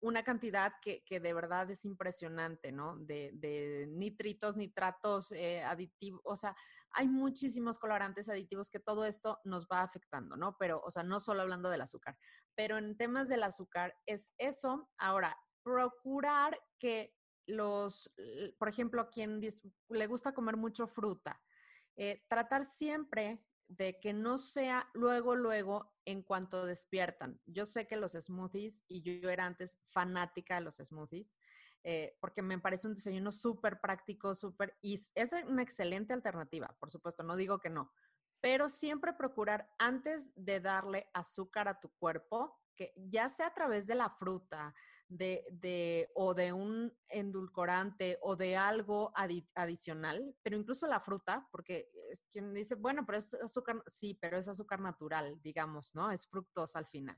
[0.00, 2.96] una cantidad que, de verdad es impresionante, ¿no?
[2.98, 6.56] De, nitritos, nitratos, eh, aditivos, o sea,
[6.90, 10.56] hay muchísimos colorantes aditivos que todo esto nos va afectando, ¿no?
[10.58, 12.18] Pero, o sea, no solo hablando del azúcar,
[12.54, 14.90] pero en temas del azúcar es eso.
[14.98, 17.14] Ahora, procurar que
[17.46, 18.12] los,
[18.58, 19.40] por ejemplo, quien
[19.88, 21.40] le gusta comer mucho fruta,
[21.96, 23.44] eh, tratar siempre
[23.76, 27.40] de que no sea luego, luego en cuanto despiertan.
[27.46, 31.38] Yo sé que los smoothies, y yo, era antes fanática de los smoothies,
[31.84, 36.90] eh, porque me parece un desayuno súper práctico, súper, y es una excelente alternativa, por
[36.90, 37.92] supuesto, no digo que no,
[38.40, 43.86] pero siempre procurar antes de darle azúcar a tu cuerpo, que ya sea a través
[43.86, 44.74] de la fruta,
[45.12, 52.26] de, o de un endulcorante o de algo adicional, pero incluso la fruta, porque es
[52.30, 56.10] quien dice, bueno, pero es azúcar, sí, pero es azúcar natural, digamos, ¿no?
[56.10, 57.16] Es fructosa al final.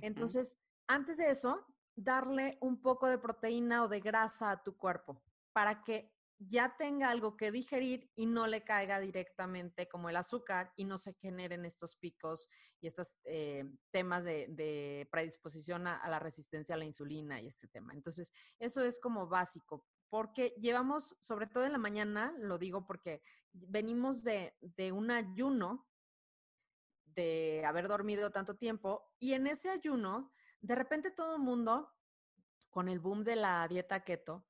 [0.00, 5.22] Entonces, antes de eso, darle un poco de proteína o de grasa a tu cuerpo
[5.52, 10.72] para que ya tenga algo que digerir y no le caiga directamente como el azúcar
[10.76, 12.48] y no se generen estos picos
[12.80, 17.92] y estos eh, temas de, predisposición a, la resistencia a la insulina y este tema.
[17.92, 23.22] Entonces, eso es como básico, porque llevamos, sobre todo en la mañana, lo digo porque
[23.52, 25.88] venimos de, de un ayuno,
[27.04, 31.92] de haber dormido tanto tiempo, y en ese ayuno, de repente todo el mundo,
[32.70, 34.47] con el boom de la dieta keto,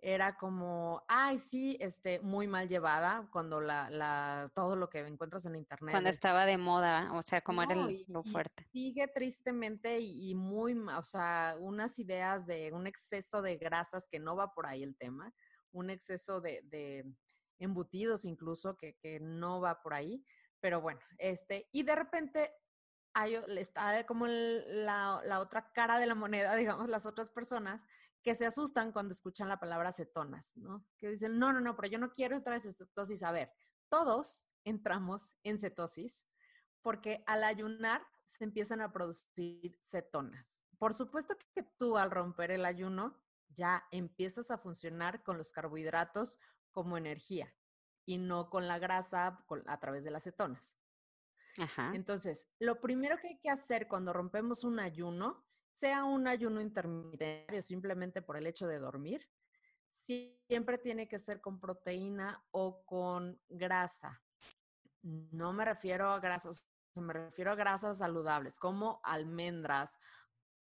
[0.00, 5.44] era como, ay, sí, este, muy mal llevada cuando la, la, todo lo que encuentras
[5.46, 5.92] en internet.
[5.92, 7.74] Cuando estaba de moda, o sea, como era
[8.08, 8.68] lo fuerte.
[8.72, 14.36] sigue tristemente y, muy, o sea, unas ideas de un exceso de grasas que no
[14.36, 15.32] va por ahí el tema,
[15.72, 17.04] un exceso de, de
[17.58, 20.24] embutidos incluso que, que no va por ahí,
[20.60, 22.52] pero bueno, este, y de repente
[23.14, 27.84] hay, está como la, la otra cara de la moneda, digamos, las otras personas
[28.22, 30.86] que se asustan cuando escuchan la palabra cetonas, ¿no?
[30.96, 33.22] Que dicen, no, no, no, pero yo no quiero entrar en cetosis.
[33.22, 33.52] A ver,
[33.88, 36.26] todos entramos en cetosis
[36.82, 40.66] porque al ayunar se empiezan a producir cetonas.
[40.78, 46.38] Por supuesto que tú al romper el ayuno ya empiezas a funcionar con los carbohidratos
[46.70, 47.52] como energía
[48.04, 50.76] y no con la grasa a través de las cetonas.
[51.58, 51.90] Ajá.
[51.94, 55.47] Entonces, lo primero que hay que hacer cuando rompemos un ayuno
[55.78, 59.28] sea un ayuno intermitente simplemente por el hecho de dormir,
[59.88, 64.20] siempre tiene que ser con proteína o con grasa.
[65.02, 69.96] No me refiero a grasas, me refiero a grasas saludables, como almendras,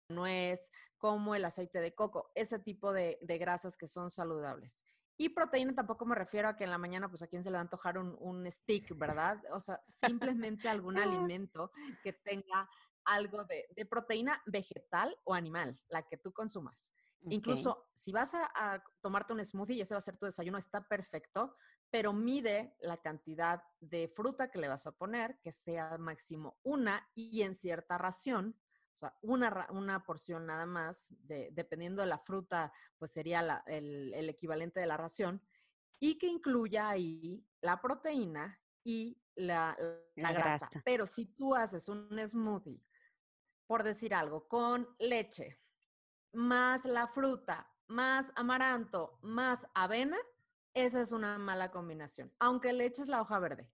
[0.10, 4.84] nuez, como el aceite de coco, ese tipo de, grasas que son saludables.
[5.16, 7.54] Y proteína tampoco me refiero a que en la mañana, pues a quién se le
[7.54, 9.40] va a antojar un, un stick, ¿verdad?
[9.52, 10.98] O sea, simplemente algún
[11.38, 11.72] alimento
[12.02, 12.68] que tenga
[13.06, 16.92] algo de, proteína vegetal o animal, la que tú consumas.
[17.30, 20.88] Incluso si vas a, tomarte un smoothie y ese va a ser tu desayuno, está
[20.88, 21.56] perfecto,
[21.90, 27.08] pero mide la cantidad de fruta que le vas a poner, que sea máximo una
[27.14, 28.58] y en cierta ración,
[28.94, 34.80] o sea, una, una porción nada más, dependiendo de la fruta, pues sería el, equivalente
[34.80, 35.42] de la ración,
[36.00, 39.78] y que incluya ahí la proteína y la,
[40.16, 40.70] grasa.
[40.84, 42.82] Pero si tú haces un smoothie,
[43.74, 45.60] por decir algo, con leche,
[46.34, 50.20] más la fruta, más amaranto, más avena,
[50.76, 53.68] esa es una mala combinación, aunque le eches la hoja verde.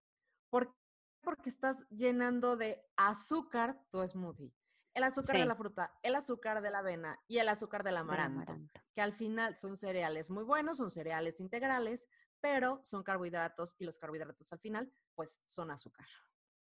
[0.50, 0.80] ¿Por qué?
[1.22, 4.56] Porque estás llenando de azúcar tu smoothie.
[4.94, 8.58] El azúcar de la fruta, el azúcar de la avena y el azúcar del amaranto,
[8.96, 12.08] que al final son cereales muy buenos, son cereales integrales,
[12.40, 16.08] pero son carbohidratos y los carbohidratos al final, pues son azúcar.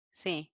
[0.10, 0.56] Sí,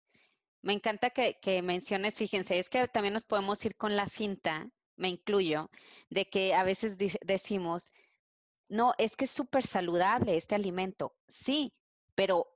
[0.63, 4.69] me encanta que, que, menciones, fíjense, es que también nos podemos ir con la finta,
[4.97, 5.71] me incluyo,
[6.11, 7.91] de que a veces decimos,
[8.69, 11.15] no, es que es súper saludable este alimento.
[11.27, 11.75] Sí,
[12.15, 12.47] pero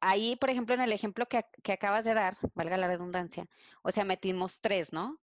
[0.00, 3.46] ahí, por ejemplo, en el ejemplo que, acabas de dar, valga la redundancia,
[3.82, 5.20] o sea, metimos tres, ¿no?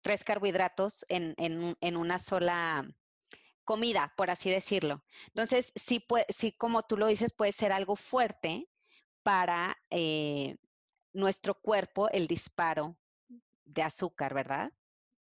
[0.00, 2.86] Tres carbohidratos en, en, una sola
[3.64, 5.04] comida, por así decirlo.
[5.28, 8.68] Entonces, sí, puede, sí, como tú lo dices, puede ser algo fuerte
[9.22, 10.56] para eh,
[11.12, 12.96] nuestro cuerpo el disparo
[13.64, 14.72] de azúcar, ¿verdad?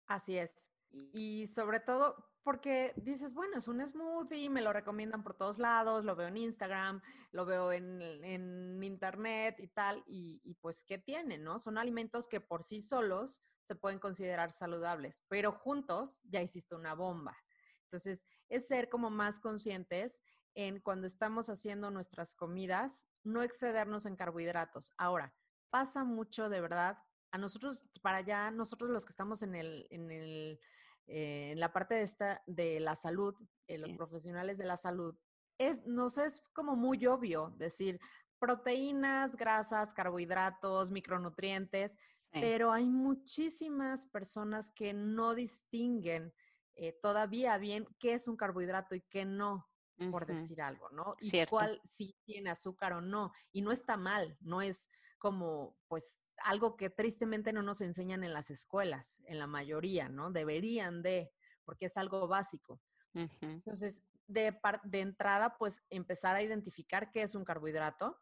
[0.07, 0.67] Así es.
[1.13, 6.03] Y sobre todo porque dices, bueno, es un smoothie, me lo recomiendan por todos lados,
[6.03, 7.01] lo veo en Instagram,
[7.31, 11.59] lo veo en, en internet y tal, y, pues, ¿qué tienen, no?
[11.59, 16.95] Son alimentos que por sí solos se pueden considerar saludables, pero juntos ya hiciste una
[16.95, 17.37] bomba.
[17.83, 20.23] Entonces, es ser como más conscientes
[20.55, 24.91] en cuando estamos haciendo nuestras comidas, no excedernos en carbohidratos.
[24.97, 25.33] Ahora,
[25.71, 26.99] pasa mucho de verdad,
[27.31, 30.59] a nosotros, para allá, nosotros los que estamos en el, en el
[31.07, 33.35] eh, en la parte de, esta, de la salud,
[33.67, 35.13] eh, los profesionales de la salud,
[35.57, 37.99] es, nos es como muy obvio decir
[38.39, 41.97] proteínas, grasas, carbohidratos, micronutrientes,
[42.31, 46.33] pero hay muchísimas personas que no distinguen
[46.75, 49.69] eh, todavía bien qué es un carbohidrato y qué no,
[50.11, 51.15] por decir algo, ¿no?
[51.19, 53.33] Y cuál sí tiene azúcar o no.
[53.51, 54.89] Y no está mal, no es
[55.21, 60.31] como, pues, algo que tristemente no nos enseñan en las escuelas, en la mayoría, ¿no?
[60.31, 61.31] Deberían de,
[61.63, 62.81] porque es algo básico.
[63.13, 68.19] Entonces, de, de entrada, pues empezar a identificar qué es un carbohidrato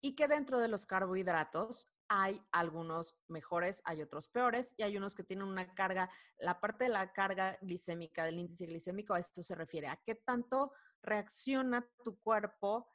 [0.00, 5.14] y que dentro de los carbohidratos hay algunos mejores, hay otros peores y hay unos
[5.14, 9.44] que tienen una carga, la parte de la carga glicémica, del índice glicémico, a esto
[9.44, 12.88] se refiere, a qué tanto reacciona tu cuerpo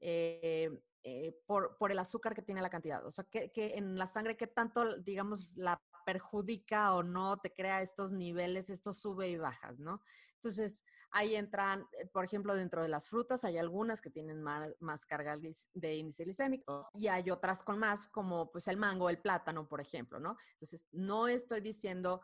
[0.00, 3.04] eh, eh, por, por, el azúcar que tiene la cantidad.
[3.06, 7.52] O sea, que, que, en la sangre, ¿qué tanto, digamos, la perjudica o no te
[7.52, 10.02] crea estos niveles, estos sube y bajas, ¿no?
[10.34, 14.70] Entonces, ahí entran, eh, por ejemplo, dentro de las frutas hay algunas que tienen más,
[14.80, 15.36] más carga
[15.74, 19.80] de índice glicémico y hay otras con más, como pues el mango, el plátano, por
[19.80, 20.36] ejemplo, ¿no?
[20.54, 22.22] Entonces, no estoy diciendo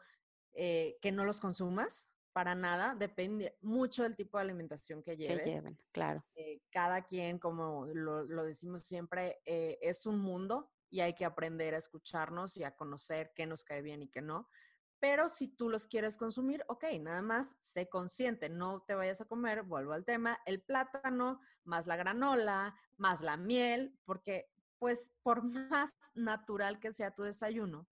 [0.55, 5.65] eh, que no los consumas, para nada, depende mucho del tipo de alimentación que lleves.
[5.91, 6.23] claro.
[6.35, 11.75] Eh, cada quien, como lo, decimos siempre, eh, es un mundo y hay que aprender
[11.75, 14.51] a escucharnos y a conocer qué nos cae bien y qué no.
[15.01, 19.25] Pero si tú los quieres consumir, ok, nada más sé consciente, no te vayas a
[19.25, 25.43] comer, vuelvo al tema, el plátano, más la granola, más la miel, porque pues por
[25.71, 27.89] más natural que sea tu desayuno,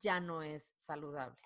[0.00, 1.36] ya no es saludable.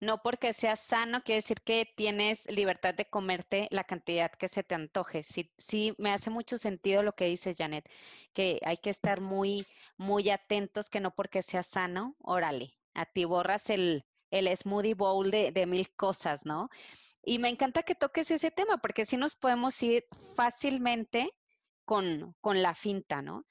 [0.00, 4.62] No porque sea sano, quiere decir que tienes libertad de comerte la cantidad que se
[4.62, 5.22] te antoje.
[5.22, 7.88] Sí, sí, me hace mucho sentido lo que dices, Janet,
[8.32, 13.24] que hay que estar muy, muy atentos, que no porque sea sano, órale, a ti
[13.24, 16.68] borras el, el smoothie bowl de, de mil cosas, ¿no?
[17.22, 21.30] Y me encanta que toques ese tema, porque si nos podemos ir fácilmente
[21.84, 23.44] con, con la finta, ¿no?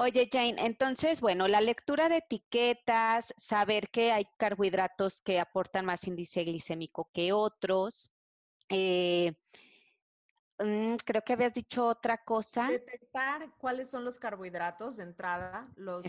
[0.00, 6.06] Oye, Jane, entonces, bueno, la lectura de etiquetas, saber que hay carbohidratos que aportan más
[6.06, 8.08] índice glicémico que otros.
[8.68, 9.34] Eh,
[10.60, 12.70] mm, creo que habías dicho otra cosa.
[12.70, 16.06] Detectar cuáles son los carbohidratos de entrada, los,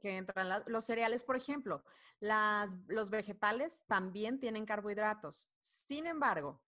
[0.00, 1.82] que entran, los cereales, por ejemplo.
[2.20, 5.50] Las, los vegetales también tienen carbohidratos.
[5.58, 6.62] Sin embargo,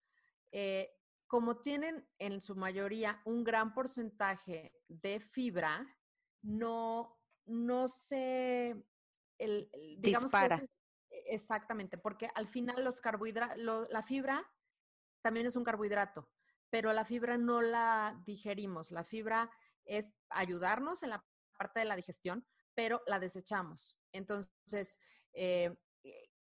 [0.51, 5.87] eh, como tienen en su mayoría un gran porcentaje de fibra,
[6.45, 8.77] no, no se,
[9.39, 14.45] el, digamos que e, exactamente, porque al final los carbohidratos, la fibra
[15.23, 16.31] también es un carbohidrato,
[16.71, 19.51] pero la fibra no la digerimos, la fibra
[19.85, 21.25] es ayudarnos en la
[21.57, 23.99] parte de la digestión, pero la desechamos.
[24.13, 24.99] Entonces,
[25.33, 25.75] eh,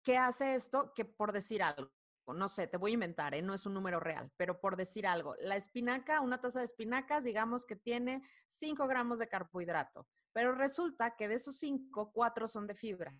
[0.03, 0.92] ¿qué hace esto?
[0.94, 1.92] Que por decir algo,
[2.27, 3.43] no sé, te voy a inventar, ¿eh?
[3.43, 7.25] no es un número real, pero por decir algo, la espinaca, una taza de espinacas,
[7.25, 12.66] digamos que tiene 5 gramos de carbohidrato, pero resulta que de esos 5, 4 son
[12.66, 13.14] de fibra.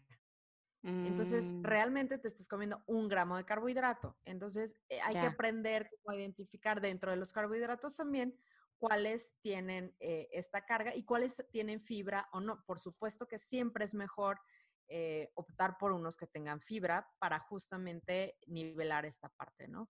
[0.83, 4.17] Entonces, Mm, realmente te estás comiendo un gramo de carbohidrato.
[4.25, 8.37] Entonces, eh, hay que aprender a identificar dentro de los carbohidratos también
[8.79, 12.65] cuáles tienen eh, esta carga y cuáles tienen fibra o no.
[12.65, 14.41] Por supuesto que siempre es mejor
[14.89, 19.89] eh, optar por unos que tengan fibra para justamente nivelar esta parte, ¿no?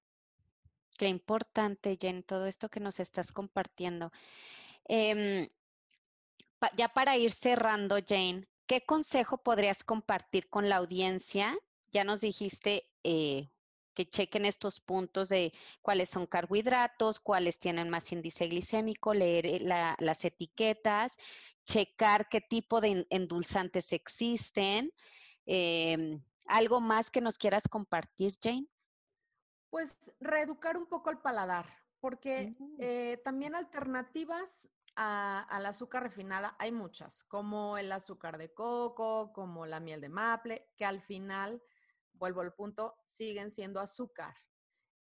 [0.98, 4.12] Qué importante, Jen, todo esto que nos estás compartiendo.
[4.84, 5.48] Em,
[6.76, 11.58] ya para ir cerrando, Jane, ¿qué consejo podrías compartir con la audiencia?
[11.92, 13.51] Ya nos dijiste eh,
[13.94, 19.58] que chequen estos puntos de cuáles son carbohidratos, cuáles tienen más índice glicémico, leer eh,
[19.60, 21.16] la- las etiquetas,
[21.64, 24.92] checar qué tipo de en- endulzantes existen.
[25.46, 28.66] Em, ¿algo más que nos quieras compartir, Jane?
[29.70, 31.66] Pues reeducar un poco el paladar,
[32.00, 38.52] porque Mm, eh, también alternativas a- al azúcar refinada hay muchas, como el azúcar de
[38.52, 41.62] coco, como la miel de maple, que al final,
[42.14, 44.34] vuelvo al punto, siguen siendo azúcar.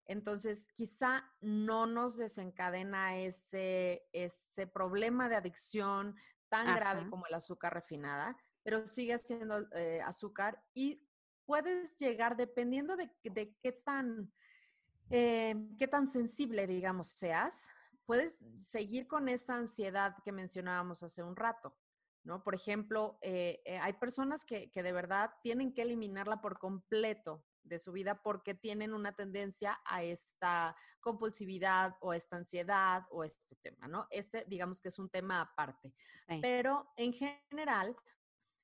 [0.07, 6.17] Entonces, quizá no nos desencadena ese, ese problema de adicción
[6.49, 11.07] tan grave como el azúcar refinada, pero sigue siendo eh, azúcar y
[11.45, 14.33] puedes llegar, dependiendo de, de qué tan
[15.11, 17.69] eh, qué tan sensible, digamos, seas,
[18.07, 21.77] puedes seguir con esa ansiedad que mencionábamos hace un rato,
[22.25, 22.43] ¿no?
[22.43, 27.45] Por ejemplo, eh, eh, hay personas que, que de verdad tienen que eliminarla por completo
[27.63, 33.57] de su vida porque tienen una tendencia a esta compulsividad o esta ansiedad o este
[33.57, 34.07] tema, ¿no?
[34.11, 35.95] Este, digamos que es un tema aparte.
[36.29, 36.39] Sí.
[36.41, 37.97] Pero en general,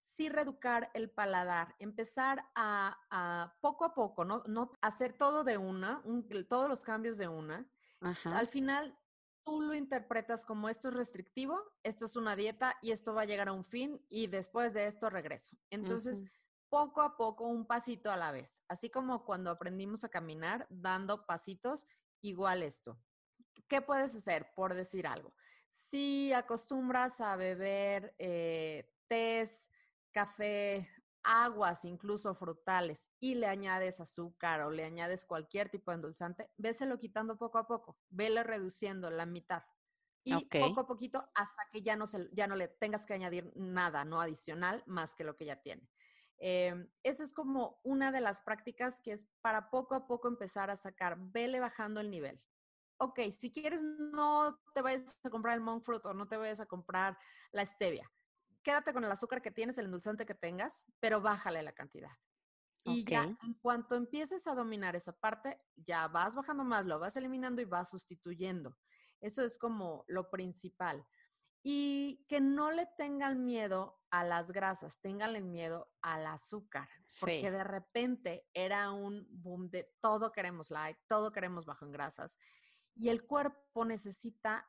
[0.00, 5.58] sí reeducar el paladar, empezar a, a poco a poco, no, no hacer todo de
[5.58, 7.70] una, un- todos los cambios de una.
[8.00, 8.38] Ajá.
[8.38, 8.96] Al final,
[9.46, 13.26] tú lo interpretas como esto es restrictivo, esto es una dieta y esto va a
[13.26, 15.56] llegar a un fin y después de esto regreso.
[15.70, 16.24] Entonces,
[16.68, 21.26] poco a poco, un pasito a la vez, así como cuando aprendimos a caminar dando
[21.26, 21.86] pasitos,
[22.22, 22.98] igual esto.
[23.68, 24.52] ¿Qué puedes hacer?
[24.56, 25.32] Por decir algo.
[25.70, 29.70] Si acostumbras a beber eh, tés,
[30.10, 30.90] café,
[31.26, 36.98] aguas, incluso frutales, y le añades azúcar o le añades cualquier tipo de endulzante, véselo
[36.98, 39.64] quitando poco a poco, vele reduciendo la mitad.
[40.24, 43.52] Y poco a poquito hasta que ya no, se, ya no le tengas que añadir
[43.54, 45.88] nada, no adicional, más que lo que ya tiene.
[46.38, 46.74] Eh,
[47.04, 50.76] eso es como una de las prácticas que es para poco a poco empezar a
[50.76, 52.42] sacar, vele bajando el nivel.
[52.98, 56.60] Ok, si quieres no te vayas a comprar el monk fruit o no te vayas
[56.60, 57.16] a comprar
[57.52, 58.10] la stevia.
[58.66, 62.10] Quédate con el azúcar que tienes, el endulzante que tengas, pero bájale la cantidad.
[62.82, 67.16] Y ya en cuanto empieces a dominar esa parte, ya vas bajando más, lo vas
[67.16, 68.76] eliminando y vas sustituyendo.
[69.20, 71.06] Eso es como lo principal.
[71.62, 76.88] Y que no le tengan miedo a las grasas, tengan el miedo al azúcar,
[77.20, 77.50] porque Sí.
[77.52, 82.36] de repente era un boom de todo queremos light, todo queremos bajo en grasas.
[82.96, 84.68] Y el cuerpo necesita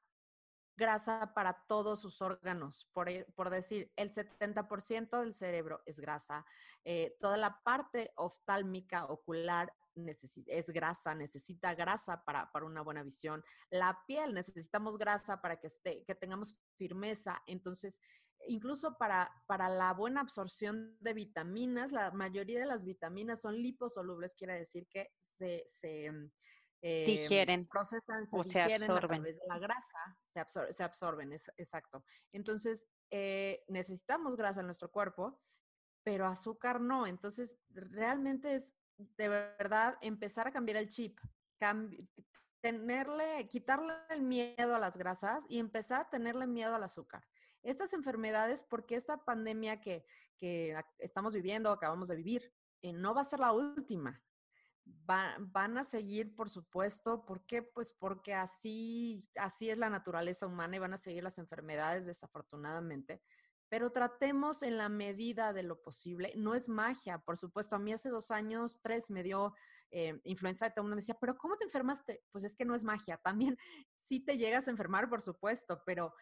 [0.77, 2.89] grasa para todos sus órganos.
[2.93, 6.45] Por, e- por decir, el 70% del cerebro es grasa.
[6.85, 9.73] eh, toda la parte oftálmica, ocular,
[10.45, 13.43] es grasa, necesita grasa para, para una buena visión.
[13.69, 17.41] La piel, necesitamos grasa para que, esté, que tengamos firmeza.
[17.47, 17.99] Entonces,
[18.47, 24.35] incluso para, para la buena absorción de vitaminas, la mayoría de las vitaminas son liposolubles,
[24.35, 25.63] quiere decir que se...
[25.67, 26.31] se mm,
[26.81, 29.21] eh, Digieren procesan, se o se digieren a absorben.
[29.21, 32.03] través de la grasa, se, absor- se absorben, es, exacto.
[32.31, 35.41] Entonces, eh, necesitamos grasa en nuestro cuerpo,
[36.03, 37.05] pero azúcar no.
[37.07, 41.19] Entonces, realmente es de verdad empezar a cambiar el chip,
[41.59, 42.07] cambi-
[42.61, 47.27] tenerle, quitarle el miedo a las grasas y empezar a tenerle miedo al azúcar.
[47.63, 50.05] Estas enfermedades, porque esta pandemia que,
[50.37, 54.23] que estamos viviendo, acabamos de vivir, eh, no va a ser la última.
[55.09, 57.25] Va- van a seguir, por supuesto.
[57.25, 57.61] ¿Por qué?
[57.63, 63.21] Pues porque así, así es la naturaleza humana y van a seguir las enfermedades, desafortunadamente.
[63.69, 66.33] Pero tratemos en la medida de lo posible.
[66.37, 67.75] No es magia, por supuesto.
[67.75, 69.53] A mí hace dos años, tres, me dio
[69.91, 72.23] eh, influenza y todo el mundo me decía, pero ¿cómo te enfermaste?
[72.31, 73.17] Pues es que no es magia.
[73.23, 73.57] También
[73.97, 76.13] sí te llegas a enfermar, por supuesto, pero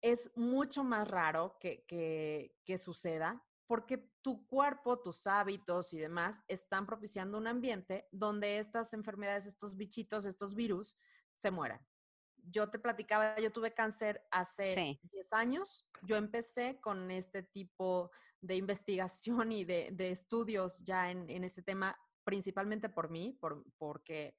[0.00, 6.42] es mucho más raro que, que, que suceda porque tu cuerpo, tus hábitos y demás
[6.48, 10.96] están propiciando un ambiente donde estas enfermedades, estos bichitos, estos virus
[11.36, 11.86] se mueran.
[12.36, 15.00] Yo te platicaba, yo tuve cáncer hace Sí.
[15.12, 15.86] 10 años.
[16.02, 18.10] Yo empecé con este tipo
[18.40, 23.64] de investigación y de, de estudios ya en, en este tema principalmente por mí, por,
[23.76, 24.36] porque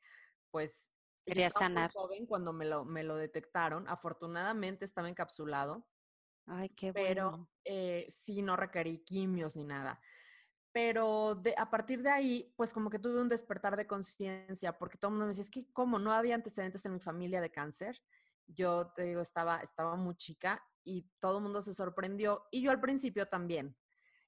[0.51, 0.91] pues
[1.23, 1.91] Quería sanar.
[1.93, 3.87] joven cuando me lo, me lo detectaron.
[3.87, 5.87] Afortunadamente estaba encapsulado.
[6.49, 7.07] Ay, qué bueno.
[7.07, 9.99] Pero eh, sí, no requerí quimios ni nada.
[10.71, 14.97] Pero de, a partir de ahí, pues como que tuve un despertar de conciencia, porque
[14.97, 17.51] todo el mundo me decía, es que como no había antecedentes en mi familia de
[17.51, 18.01] cáncer.
[18.47, 22.47] Yo te digo, estaba, estaba muy chica y todo el mundo se sorprendió.
[22.51, 23.75] Y yo al principio también.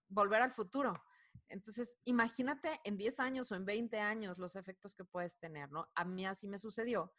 [0.08, 0.94] volver al futuro.
[1.50, 5.90] Entonces, imagínate en 10 años o en 20 años los efectos que puedes tener, ¿no?
[5.94, 7.12] A mí así me sucedió.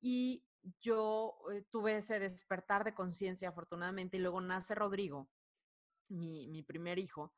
[0.00, 0.44] Y
[0.80, 5.28] yo eh, tuve ese despertar de conciencia, afortunadamente, y luego nace Rodrigo,
[6.10, 7.34] mi, mi, primer hijo.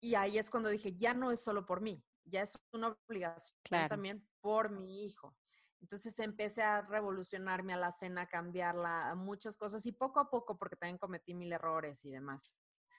[0.00, 3.56] Y ahí es cuando dije, ya no es solo por mí, ya es una obligación
[3.88, 5.36] también por mi hijo.
[5.80, 10.30] Entonces empecé a revolucionarme a la cena, a cambiarla, a muchas cosas y poco a
[10.30, 12.50] poco, porque también cometí mil errores y demás.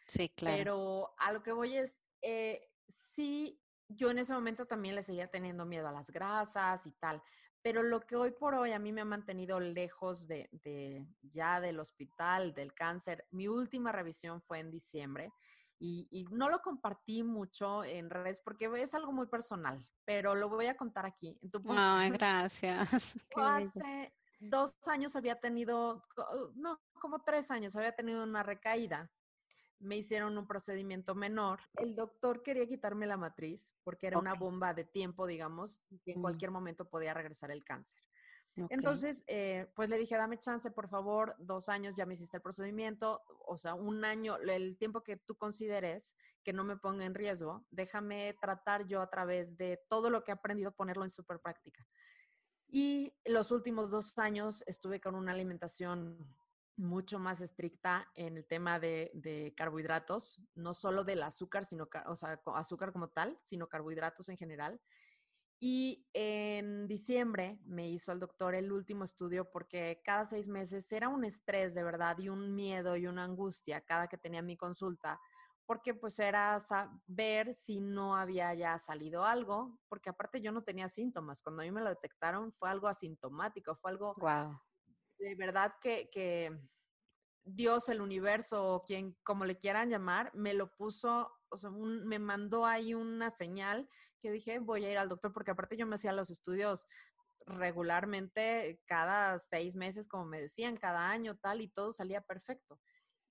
[0.08, 0.58] Sí, claro.
[0.58, 5.30] Pero a lo que voy es, eh, sí, yo en ese momento también le seguía
[5.30, 7.22] teniendo miedo a las grasas y tal,
[7.68, 11.60] pero lo que hoy por hoy a mí me ha mantenido lejos de, de ya
[11.60, 15.34] del hospital, del cáncer, mi última revisión fue en diciembre
[15.78, 20.68] y, no lo compartí mucho en redes porque es algo muy personal, pero lo voy
[20.68, 21.38] a contar aquí.
[21.42, 23.16] En tu Ay, gracias.
[23.36, 26.02] Hace dos años había tenido,
[26.56, 29.12] no, como tres años había tenido una recaída.
[29.80, 31.60] Me hicieron un procedimiento menor.
[31.76, 36.20] El doctor quería quitarme la matriz porque era una bomba de tiempo, digamos, y en
[36.20, 36.22] mm.
[36.22, 38.02] cualquier momento podía regresar el cáncer.
[38.70, 42.44] Entonces, eh, pues le dije, dame chance, por favor, dos años, ya me hiciste el
[42.44, 47.14] procedimiento, o sea, un año, el tiempo que tú consideres que no me ponga en
[47.14, 51.40] riesgo, déjame tratar yo a través de todo lo que he aprendido, ponerlo en súper
[51.40, 51.86] práctica.
[52.68, 56.18] Y los últimos dos años estuve con una alimentación
[56.78, 62.16] mucho más estricta en el tema de, de, carbohidratos, no solo del azúcar, sino, o
[62.16, 64.80] sea, azúcar como tal, sino carbohidratos en general.
[65.60, 71.10] Y en diciembre me hizo el doctor el último estudio porque cada seis meses era
[71.10, 75.20] un estrés de verdad y un miedo y una angustia cada que tenía mi consulta,
[75.66, 76.60] porque pues era
[77.08, 81.42] ver si no había ya salido algo, porque aparte yo no tenía síntomas.
[81.42, 84.60] Cuando a mí me lo detectaron fue algo asintomático, fue algo wow.
[85.20, 86.58] De verdad que, que
[87.44, 92.66] Dios, el universo, quien como le quieran llamar, me lo puso, o sea, me mandó
[92.66, 93.90] ahí una señal
[94.20, 96.88] que dije, voy a ir al doctor, porque aparte yo me hacía los estudios
[97.46, 102.80] regularmente cada seis meses, como me decían, cada año, tal, y todo salía perfecto.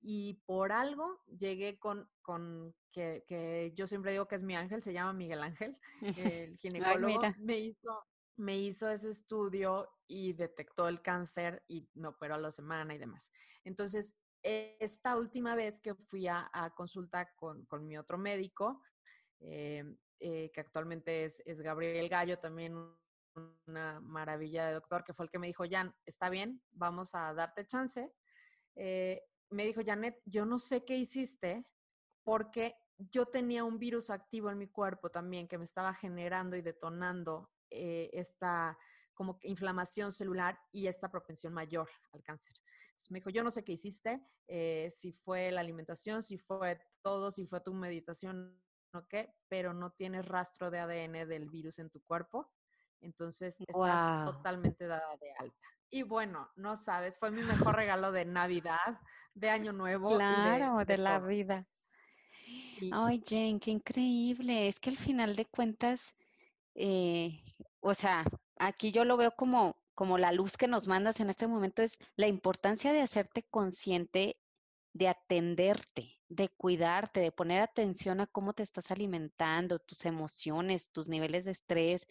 [0.00, 4.82] Y por algo llegué con, con que, que yo siempre digo que es mi ángel,
[4.82, 5.76] se llama Miguel Ángel,
[6.48, 8.06] el ginecólogo, me, hizo,
[8.36, 12.98] me hizo ese estudio y detectó el cáncer y me operó a la semana y
[12.98, 13.30] demás.
[13.64, 18.82] Entonces, esta última vez que fui a, a consulta con, con, mi otro médico,
[19.40, 19.84] eh,
[20.20, 22.76] eh, que actualmente es, es, Gabriel Gallo, también
[23.66, 27.34] una maravilla de doctor, que fue el que me dijo, Jan, está bien, vamos a
[27.34, 28.12] darte chance.
[28.76, 31.66] Eh, me dijo, Janet, yo no sé qué hiciste
[32.22, 36.62] porque yo tenía un virus activo en mi cuerpo también que me estaba generando y
[36.62, 38.76] detonando eh, esta
[39.14, 42.54] como inflamación celular y esta propensión mayor al cáncer.
[43.08, 44.20] me dijo, yo no sé qué hiciste,
[44.90, 48.60] si fue la alimentación, si fue todo, si fue tu meditación
[49.04, 52.50] qué, pero no tienes rastro de ADN del virus en tu cuerpo.
[53.00, 55.68] Entonces estás totalmente dada de alta.
[55.90, 59.00] Y bueno, no sabes, fue mi mejor regalo de Navidad,
[59.34, 60.16] de Año Nuevo.
[60.16, 61.68] Claro, de, la vida.
[62.92, 64.68] Ay, Jane, qué increíble.
[64.68, 66.15] Es que al final de cuentas,
[66.76, 67.42] eh,
[67.80, 68.24] o sea,
[68.58, 71.98] aquí yo lo veo como, como la luz que nos mandas en este momento, es
[72.16, 74.38] la importancia de hacerte consciente,
[74.92, 81.08] de atenderte, de cuidarte, de poner atención a cómo te estás alimentando, tus emociones, tus
[81.08, 82.06] niveles de estrés,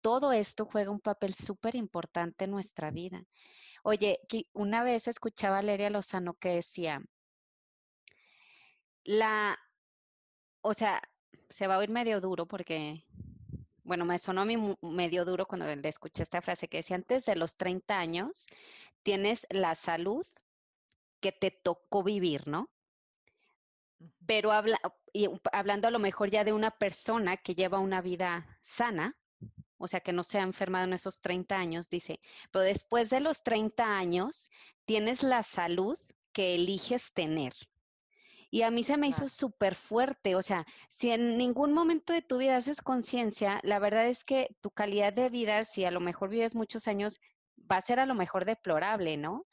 [0.00, 3.24] todo esto juega un papel súper importante en nuestra vida.
[3.82, 4.20] Oye,
[4.52, 7.02] una vez escuchaba a Leria Lozano que decía,
[9.04, 9.58] la,
[10.62, 11.02] o sea,
[11.48, 13.04] se va a oír medio duro porque,
[13.90, 17.24] bueno, me sonó a mí medio duro cuando le escuché esta frase que decía, antes
[17.24, 18.46] de los 30 años
[19.02, 20.24] tienes la salud
[21.18, 22.70] que te tocó vivir, ¿no?
[24.28, 24.80] Pero habla,
[25.12, 29.18] y hablando a lo mejor ya de una persona que lleva una vida sana,
[29.76, 32.20] o sea, que no se ha enfermado en esos 30 años, dice,
[32.52, 34.50] pero después de los 30 años
[34.84, 35.98] tienes la salud
[36.30, 37.54] que eliges tener.
[38.50, 42.22] Y a mí se me hizo súper fuerte, o sea, si en ningún momento de
[42.22, 46.00] tu vida haces conciencia, la verdad es que tu calidad de vida, si a lo
[46.00, 47.20] mejor vives muchos años,
[47.70, 49.46] va a ser a lo mejor deplorable, ¿no?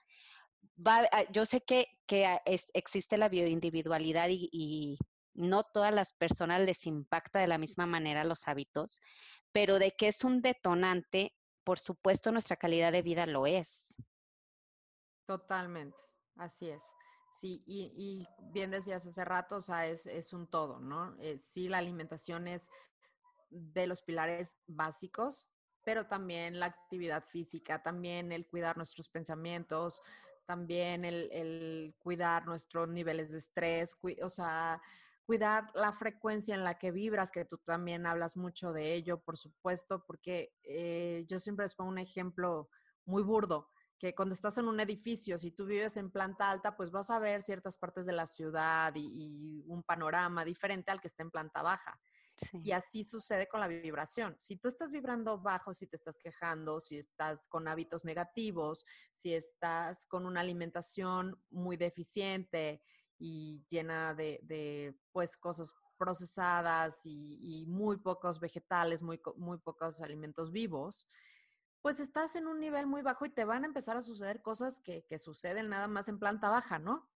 [0.76, 2.40] Va, ah, yo sé que, que
[2.74, 4.98] existe la bioindividualidad y, y
[5.36, 9.00] no todas las personas les impacta de la misma manera los hábitos,
[9.52, 11.34] pero de que es un detonante,
[11.64, 13.96] por supuesto nuestra calidad de vida lo es.
[15.28, 15.98] Totalmente,
[16.36, 16.84] así es.
[17.38, 21.16] Sí, y, bien decías hace rato, o sea, es, es un todo, ¿no?
[21.20, 22.68] Eh, sí, la alimentación es
[23.52, 25.48] de los pilares básicos,
[25.84, 30.02] pero también la actividad física, también el cuidar nuestros pensamientos,
[30.48, 34.82] también el, el cuidar nuestros niveles de estrés, o sea,
[35.24, 39.38] cuidar la frecuencia en la que vibras, que tú también hablas mucho de ello, por
[39.38, 42.68] supuesto, porque eh, yo siempre les pongo un ejemplo
[43.06, 46.92] muy burdo, que cuando estás en un edificio, si tú vives en planta alta, pues
[46.92, 51.24] vas a ver ciertas partes de la ciudad y, un panorama diferente al que está
[51.24, 52.00] en planta baja.
[52.64, 54.36] Y así sucede con la vibración.
[54.38, 59.34] Si tú estás vibrando bajo, si te estás quejando, si estás con hábitos negativos, si
[59.34, 62.82] estás con una alimentación muy deficiente,
[63.20, 71.10] y llena de, pues cosas procesadas y, muy pocos vegetales, muy, muy pocos alimentos vivos,
[71.88, 74.82] pues estás en un nivel muy bajo y te van a empezar a suceder cosas
[74.82, 77.10] que, suceden nada más en planta baja, ¿no?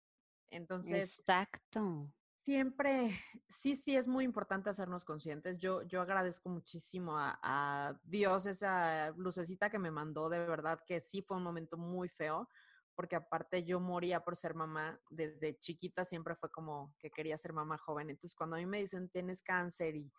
[0.51, 1.17] Entonces.
[1.17, 2.13] Exacto.
[2.43, 3.09] Siempre,
[3.47, 5.57] sí, sí, es muy importante hacernos conscientes.
[5.57, 10.99] Yo, yo agradezco muchísimo a, a Dios esa lucecita que me mandó, de verdad que
[10.99, 12.47] sí fue un momento muy feo,
[12.93, 15.01] porque aparte yo moría por ser mamá.
[15.09, 18.11] Desde chiquita siempre fue como que quería ser mamá joven.
[18.11, 20.13] Entonces cuando a mí me dicen tienes cáncer y,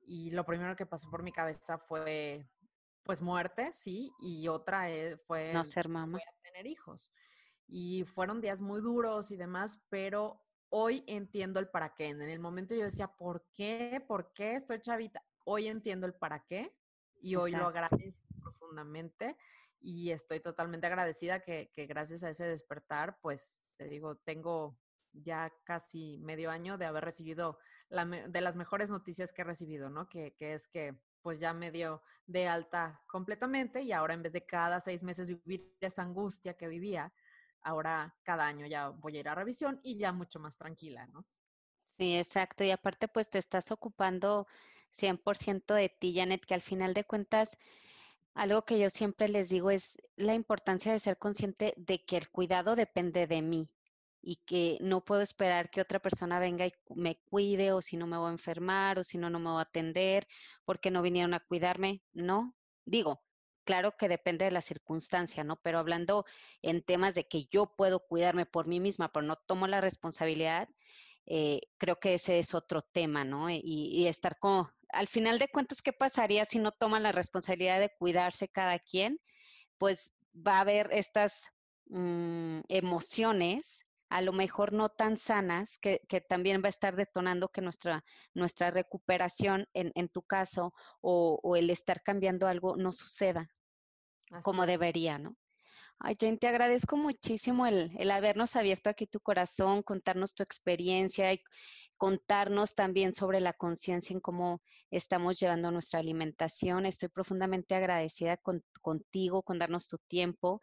[0.00, 2.48] y lo primero que pasó por mi cabeza fue
[3.06, 6.18] pues muerte, sí, y otra eh, fue no ser mamá.
[6.42, 7.12] tener hijos.
[7.68, 12.08] Y fueron días muy duros y demás, pero hoy entiendo el para qué.
[12.08, 14.04] En el momento yo decía, ¿por qué?
[14.06, 15.24] ¿Por qué estoy chavita?
[15.44, 16.76] Hoy entiendo el para qué
[17.20, 19.36] y hoy lo agradezco profundamente
[19.80, 24.80] y estoy totalmente agradecida que, gracias a ese despertar, pues te digo, tengo
[25.12, 29.90] ya casi medio año de haber recibido la, de las mejores noticias que he recibido,
[29.90, 30.08] ¿no?
[30.08, 34.32] Que, que, es que pues ya me dio de alta completamente y ahora en vez
[34.32, 37.12] de cada seis meses vivir esa angustia que vivía,
[37.62, 41.26] ahora cada año ya voy a ir a revisión y ya mucho más tranquila, ¿no?
[41.98, 42.62] Sí, exacto.
[42.62, 44.46] Y aparte pues te estás ocupando
[44.92, 47.58] 100% de ti, Janet, que al final de cuentas
[48.34, 52.30] algo que yo siempre les digo es la importancia de ser consciente de que el
[52.30, 53.68] cuidado depende de mí
[54.28, 58.08] y que no puedo esperar que otra persona venga y me cuide o si no
[58.08, 60.26] me voy a enfermar o si no, no me voy a atender
[60.64, 62.02] porque no vinieron a cuidarme.
[62.12, 62.52] No,
[62.84, 63.22] digo,
[63.64, 65.60] claro que depende de la circunstancia, ¿no?
[65.62, 66.24] Pero hablando
[66.60, 70.68] en temas de que yo puedo cuidarme por mí misma, pero no tomo la responsabilidad,
[71.26, 73.48] eh, creo que ese es otro tema, ¿no?
[73.48, 77.94] Y, estar como al final de cuentas, ¿qué pasaría si no toman la responsabilidad de
[77.96, 79.20] cuidarse cada quien?
[79.78, 81.52] Pues va a haber estas
[81.86, 87.60] mm, emociones, a lo mejor no tan sanas, que, también va a estar detonando que
[87.60, 88.04] nuestra,
[88.34, 93.48] nuestra recuperación, en, en tu caso, o, el estar cambiando algo, no suceda
[94.42, 95.36] como debería, ¿no?
[95.98, 101.32] Ay, Jane, te agradezco muchísimo el, el, habernos abierto aquí tu corazón, contarnos tu experiencia
[101.32, 101.40] y
[101.96, 106.84] contarnos también sobre la conciencia en cómo estamos llevando nuestra alimentación.
[106.84, 108.38] Estoy profundamente agradecida
[108.82, 110.60] contigo, con darnos tu tiempo.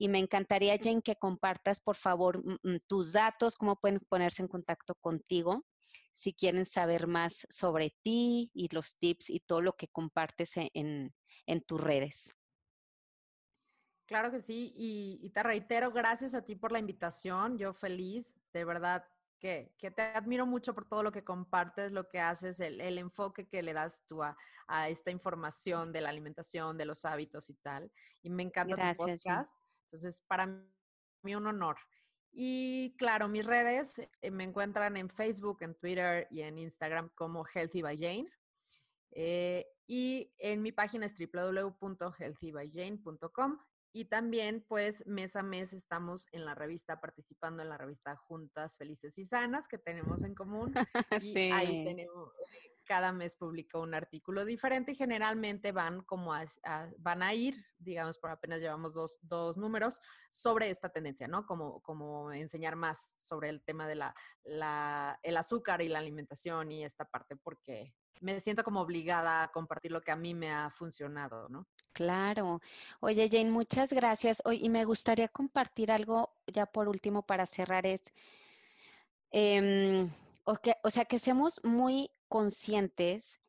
[0.00, 2.42] Y me encantaría, Jane, que compartas, por favor,
[2.86, 5.66] tus datos, cómo pueden ponerse en contacto contigo
[6.14, 11.14] si quieren saber más sobre ti y los tips y todo lo que compartes en,
[11.46, 12.34] en tus redes.
[14.06, 18.64] Claro que sí, y, te reitero, gracias a ti por la invitación, yo feliz, de
[18.64, 19.06] verdad
[19.38, 23.62] que, te admiro mucho por todo lo que compartes, lo que haces, el, enfoque que
[23.62, 24.34] le das tú a,
[24.88, 27.92] esta información de la alimentación, de los hábitos y tal,
[28.22, 29.56] y me encanta tu podcast,
[29.90, 31.76] entonces para mí un honor.
[32.32, 37.44] Y claro, mis redes eh, me encuentran en Facebook, en Twitter y en Instagram como
[37.44, 38.28] Healthy by Jane.
[39.10, 43.58] Eh, y en mi página es www.healthybajane.com
[43.92, 48.76] y también, pues, mes a mes estamos en la revista, participando en la revista Juntas
[48.76, 50.72] Felices y Sanas que tenemos en común.
[51.24, 52.32] Y ahí tenemos,
[52.90, 56.42] cada mes publico un artículo diferente y generalmente van como a,
[56.98, 61.46] van a ir, digamos, por apenas llevamos dos, dos, números, sobre esta tendencia, ¿no?
[61.46, 66.82] Como, como enseñar más sobre el tema de la, el azúcar y la alimentación y
[66.82, 70.68] esta parte, porque me siento como obligada a compartir lo que a mí me ha
[70.68, 71.68] funcionado, ¿no?
[71.92, 72.60] Claro.
[72.98, 74.42] Oye, Jane, muchas gracias.
[74.44, 78.02] Hoy, y me gustaría compartir algo ya por último para cerrar es,
[79.30, 80.10] em,
[80.44, 83.40] o sea, que seamos muy conscientes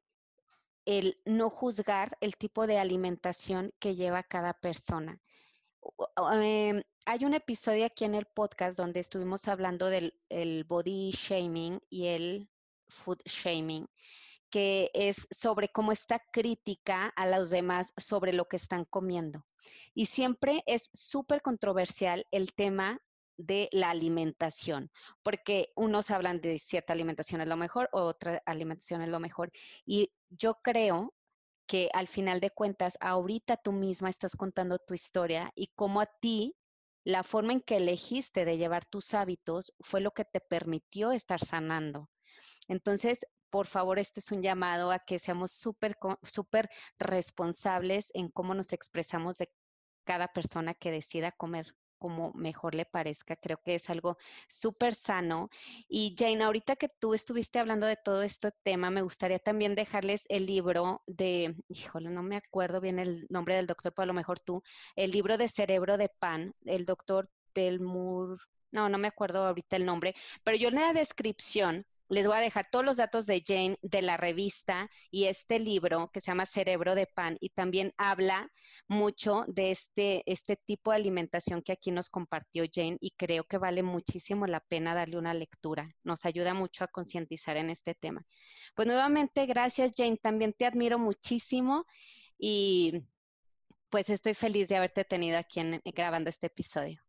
[0.86, 5.22] el no juzgar el tipo de alimentación que lleva cada persona.
[6.34, 12.08] Em, hay un episodio aquí en el podcast donde estuvimos hablando del body shaming y
[12.08, 12.50] el
[12.88, 13.88] food shaming
[14.50, 19.46] que es sobre cómo está crítica a los demás sobre lo que están comiendo.
[19.94, 23.00] Y siempre es súper controversial el tema
[23.38, 24.92] de la alimentación,
[25.24, 29.52] porque unos hablan de cierta alimentación es lo mejor, otra alimentación es lo mejor.
[29.86, 31.14] Y yo creo
[31.68, 36.06] que al final de cuentas, ahorita tú misma estás contando tu historia y cómo a
[36.06, 36.56] ti
[37.04, 41.40] la forma en que elegiste de llevar tus hábitos fue lo que te permitió estar
[41.40, 42.10] sanando.
[42.68, 46.70] Entonces, por favor, este es un llamado a que seamos súper, súper
[47.00, 49.50] responsables en cómo nos expresamos de
[50.06, 53.36] cada persona que decida comer como mejor le parezca.
[53.36, 54.18] Creo que es algo
[54.50, 55.50] súper sano.
[55.88, 60.24] Y Jane, ahorita que tú estuviste hablando de todo este tema, me gustaría también dejarles
[60.28, 64.14] el libro de, híjole, no me acuerdo bien el nombre del doctor, pero a lo
[64.14, 64.64] mejor tú,
[64.96, 68.40] el libro de Cerebro de Pan, el doctor Belmur,
[68.72, 72.42] no, no me acuerdo ahorita el nombre, pero yo en la descripción les voy a
[72.42, 76.46] dejar todos los datos de Jane, de la revista y este libro que se llama
[76.46, 78.52] Cerebro de Pan y también habla
[78.88, 83.58] mucho de este, este tipo de alimentación que aquí nos compartió Jane y creo que
[83.58, 85.96] vale muchísimo la pena darle una lectura.
[86.04, 88.26] Nos ayuda mucho a concientizar en este tema.
[88.76, 91.86] Pues nuevamente, gracias Jane, también te admiro muchísimo
[92.38, 93.04] y
[93.90, 97.02] pues estoy feliz de haberte tenido aquí grabando este episodio.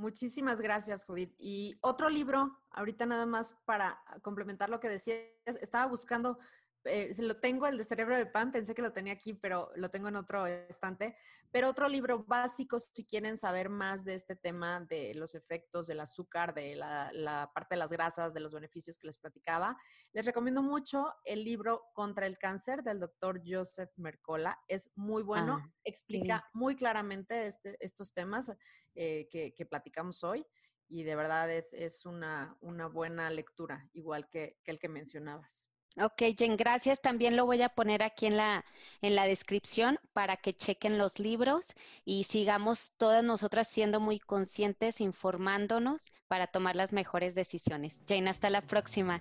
[0.00, 1.34] Muchísimas gracias, Judith.
[1.38, 6.38] Y otro libro, ahorita nada más para complementar lo que decías, estaba buscando
[6.84, 9.90] eh, lo tengo, el de Cerebro de Pan, pensé que lo tenía aquí, pero lo
[9.90, 11.16] tengo en otro estante.
[11.50, 16.00] Pero otro libro básico, si quieren saber más de este tema de los efectos del
[16.00, 19.76] azúcar, de la, parte de las grasas, de los beneficios que les platicaba,
[20.12, 24.58] les recomiendo mucho el libro Contra el Cáncer del doctor Joseph Mercola.
[24.68, 28.52] Es muy bueno, ah, explica muy claramente este, estos temas
[28.94, 30.46] eh, que, platicamos hoy
[30.88, 35.69] y de verdad es, es una, una buena lectura, igual que el que mencionabas.
[35.96, 37.00] Ok, Jen, gracias.
[37.00, 38.64] También lo voy a poner aquí en la,
[39.02, 41.74] en la descripción para que chequen los libros
[42.04, 48.00] y sigamos todas nosotras siendo muy conscientes, informándonos para tomar las mejores decisiones.
[48.06, 49.20] Jane, hasta la próxima.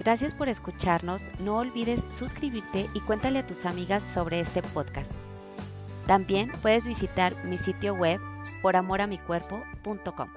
[0.00, 1.20] Gracias por escucharnos.
[1.40, 5.10] No olvides suscribirte y cuéntale a tus amigas sobre este podcast.
[6.06, 8.20] También puedes visitar mi sitio web
[8.62, 10.28] poramoramicuerpo.com.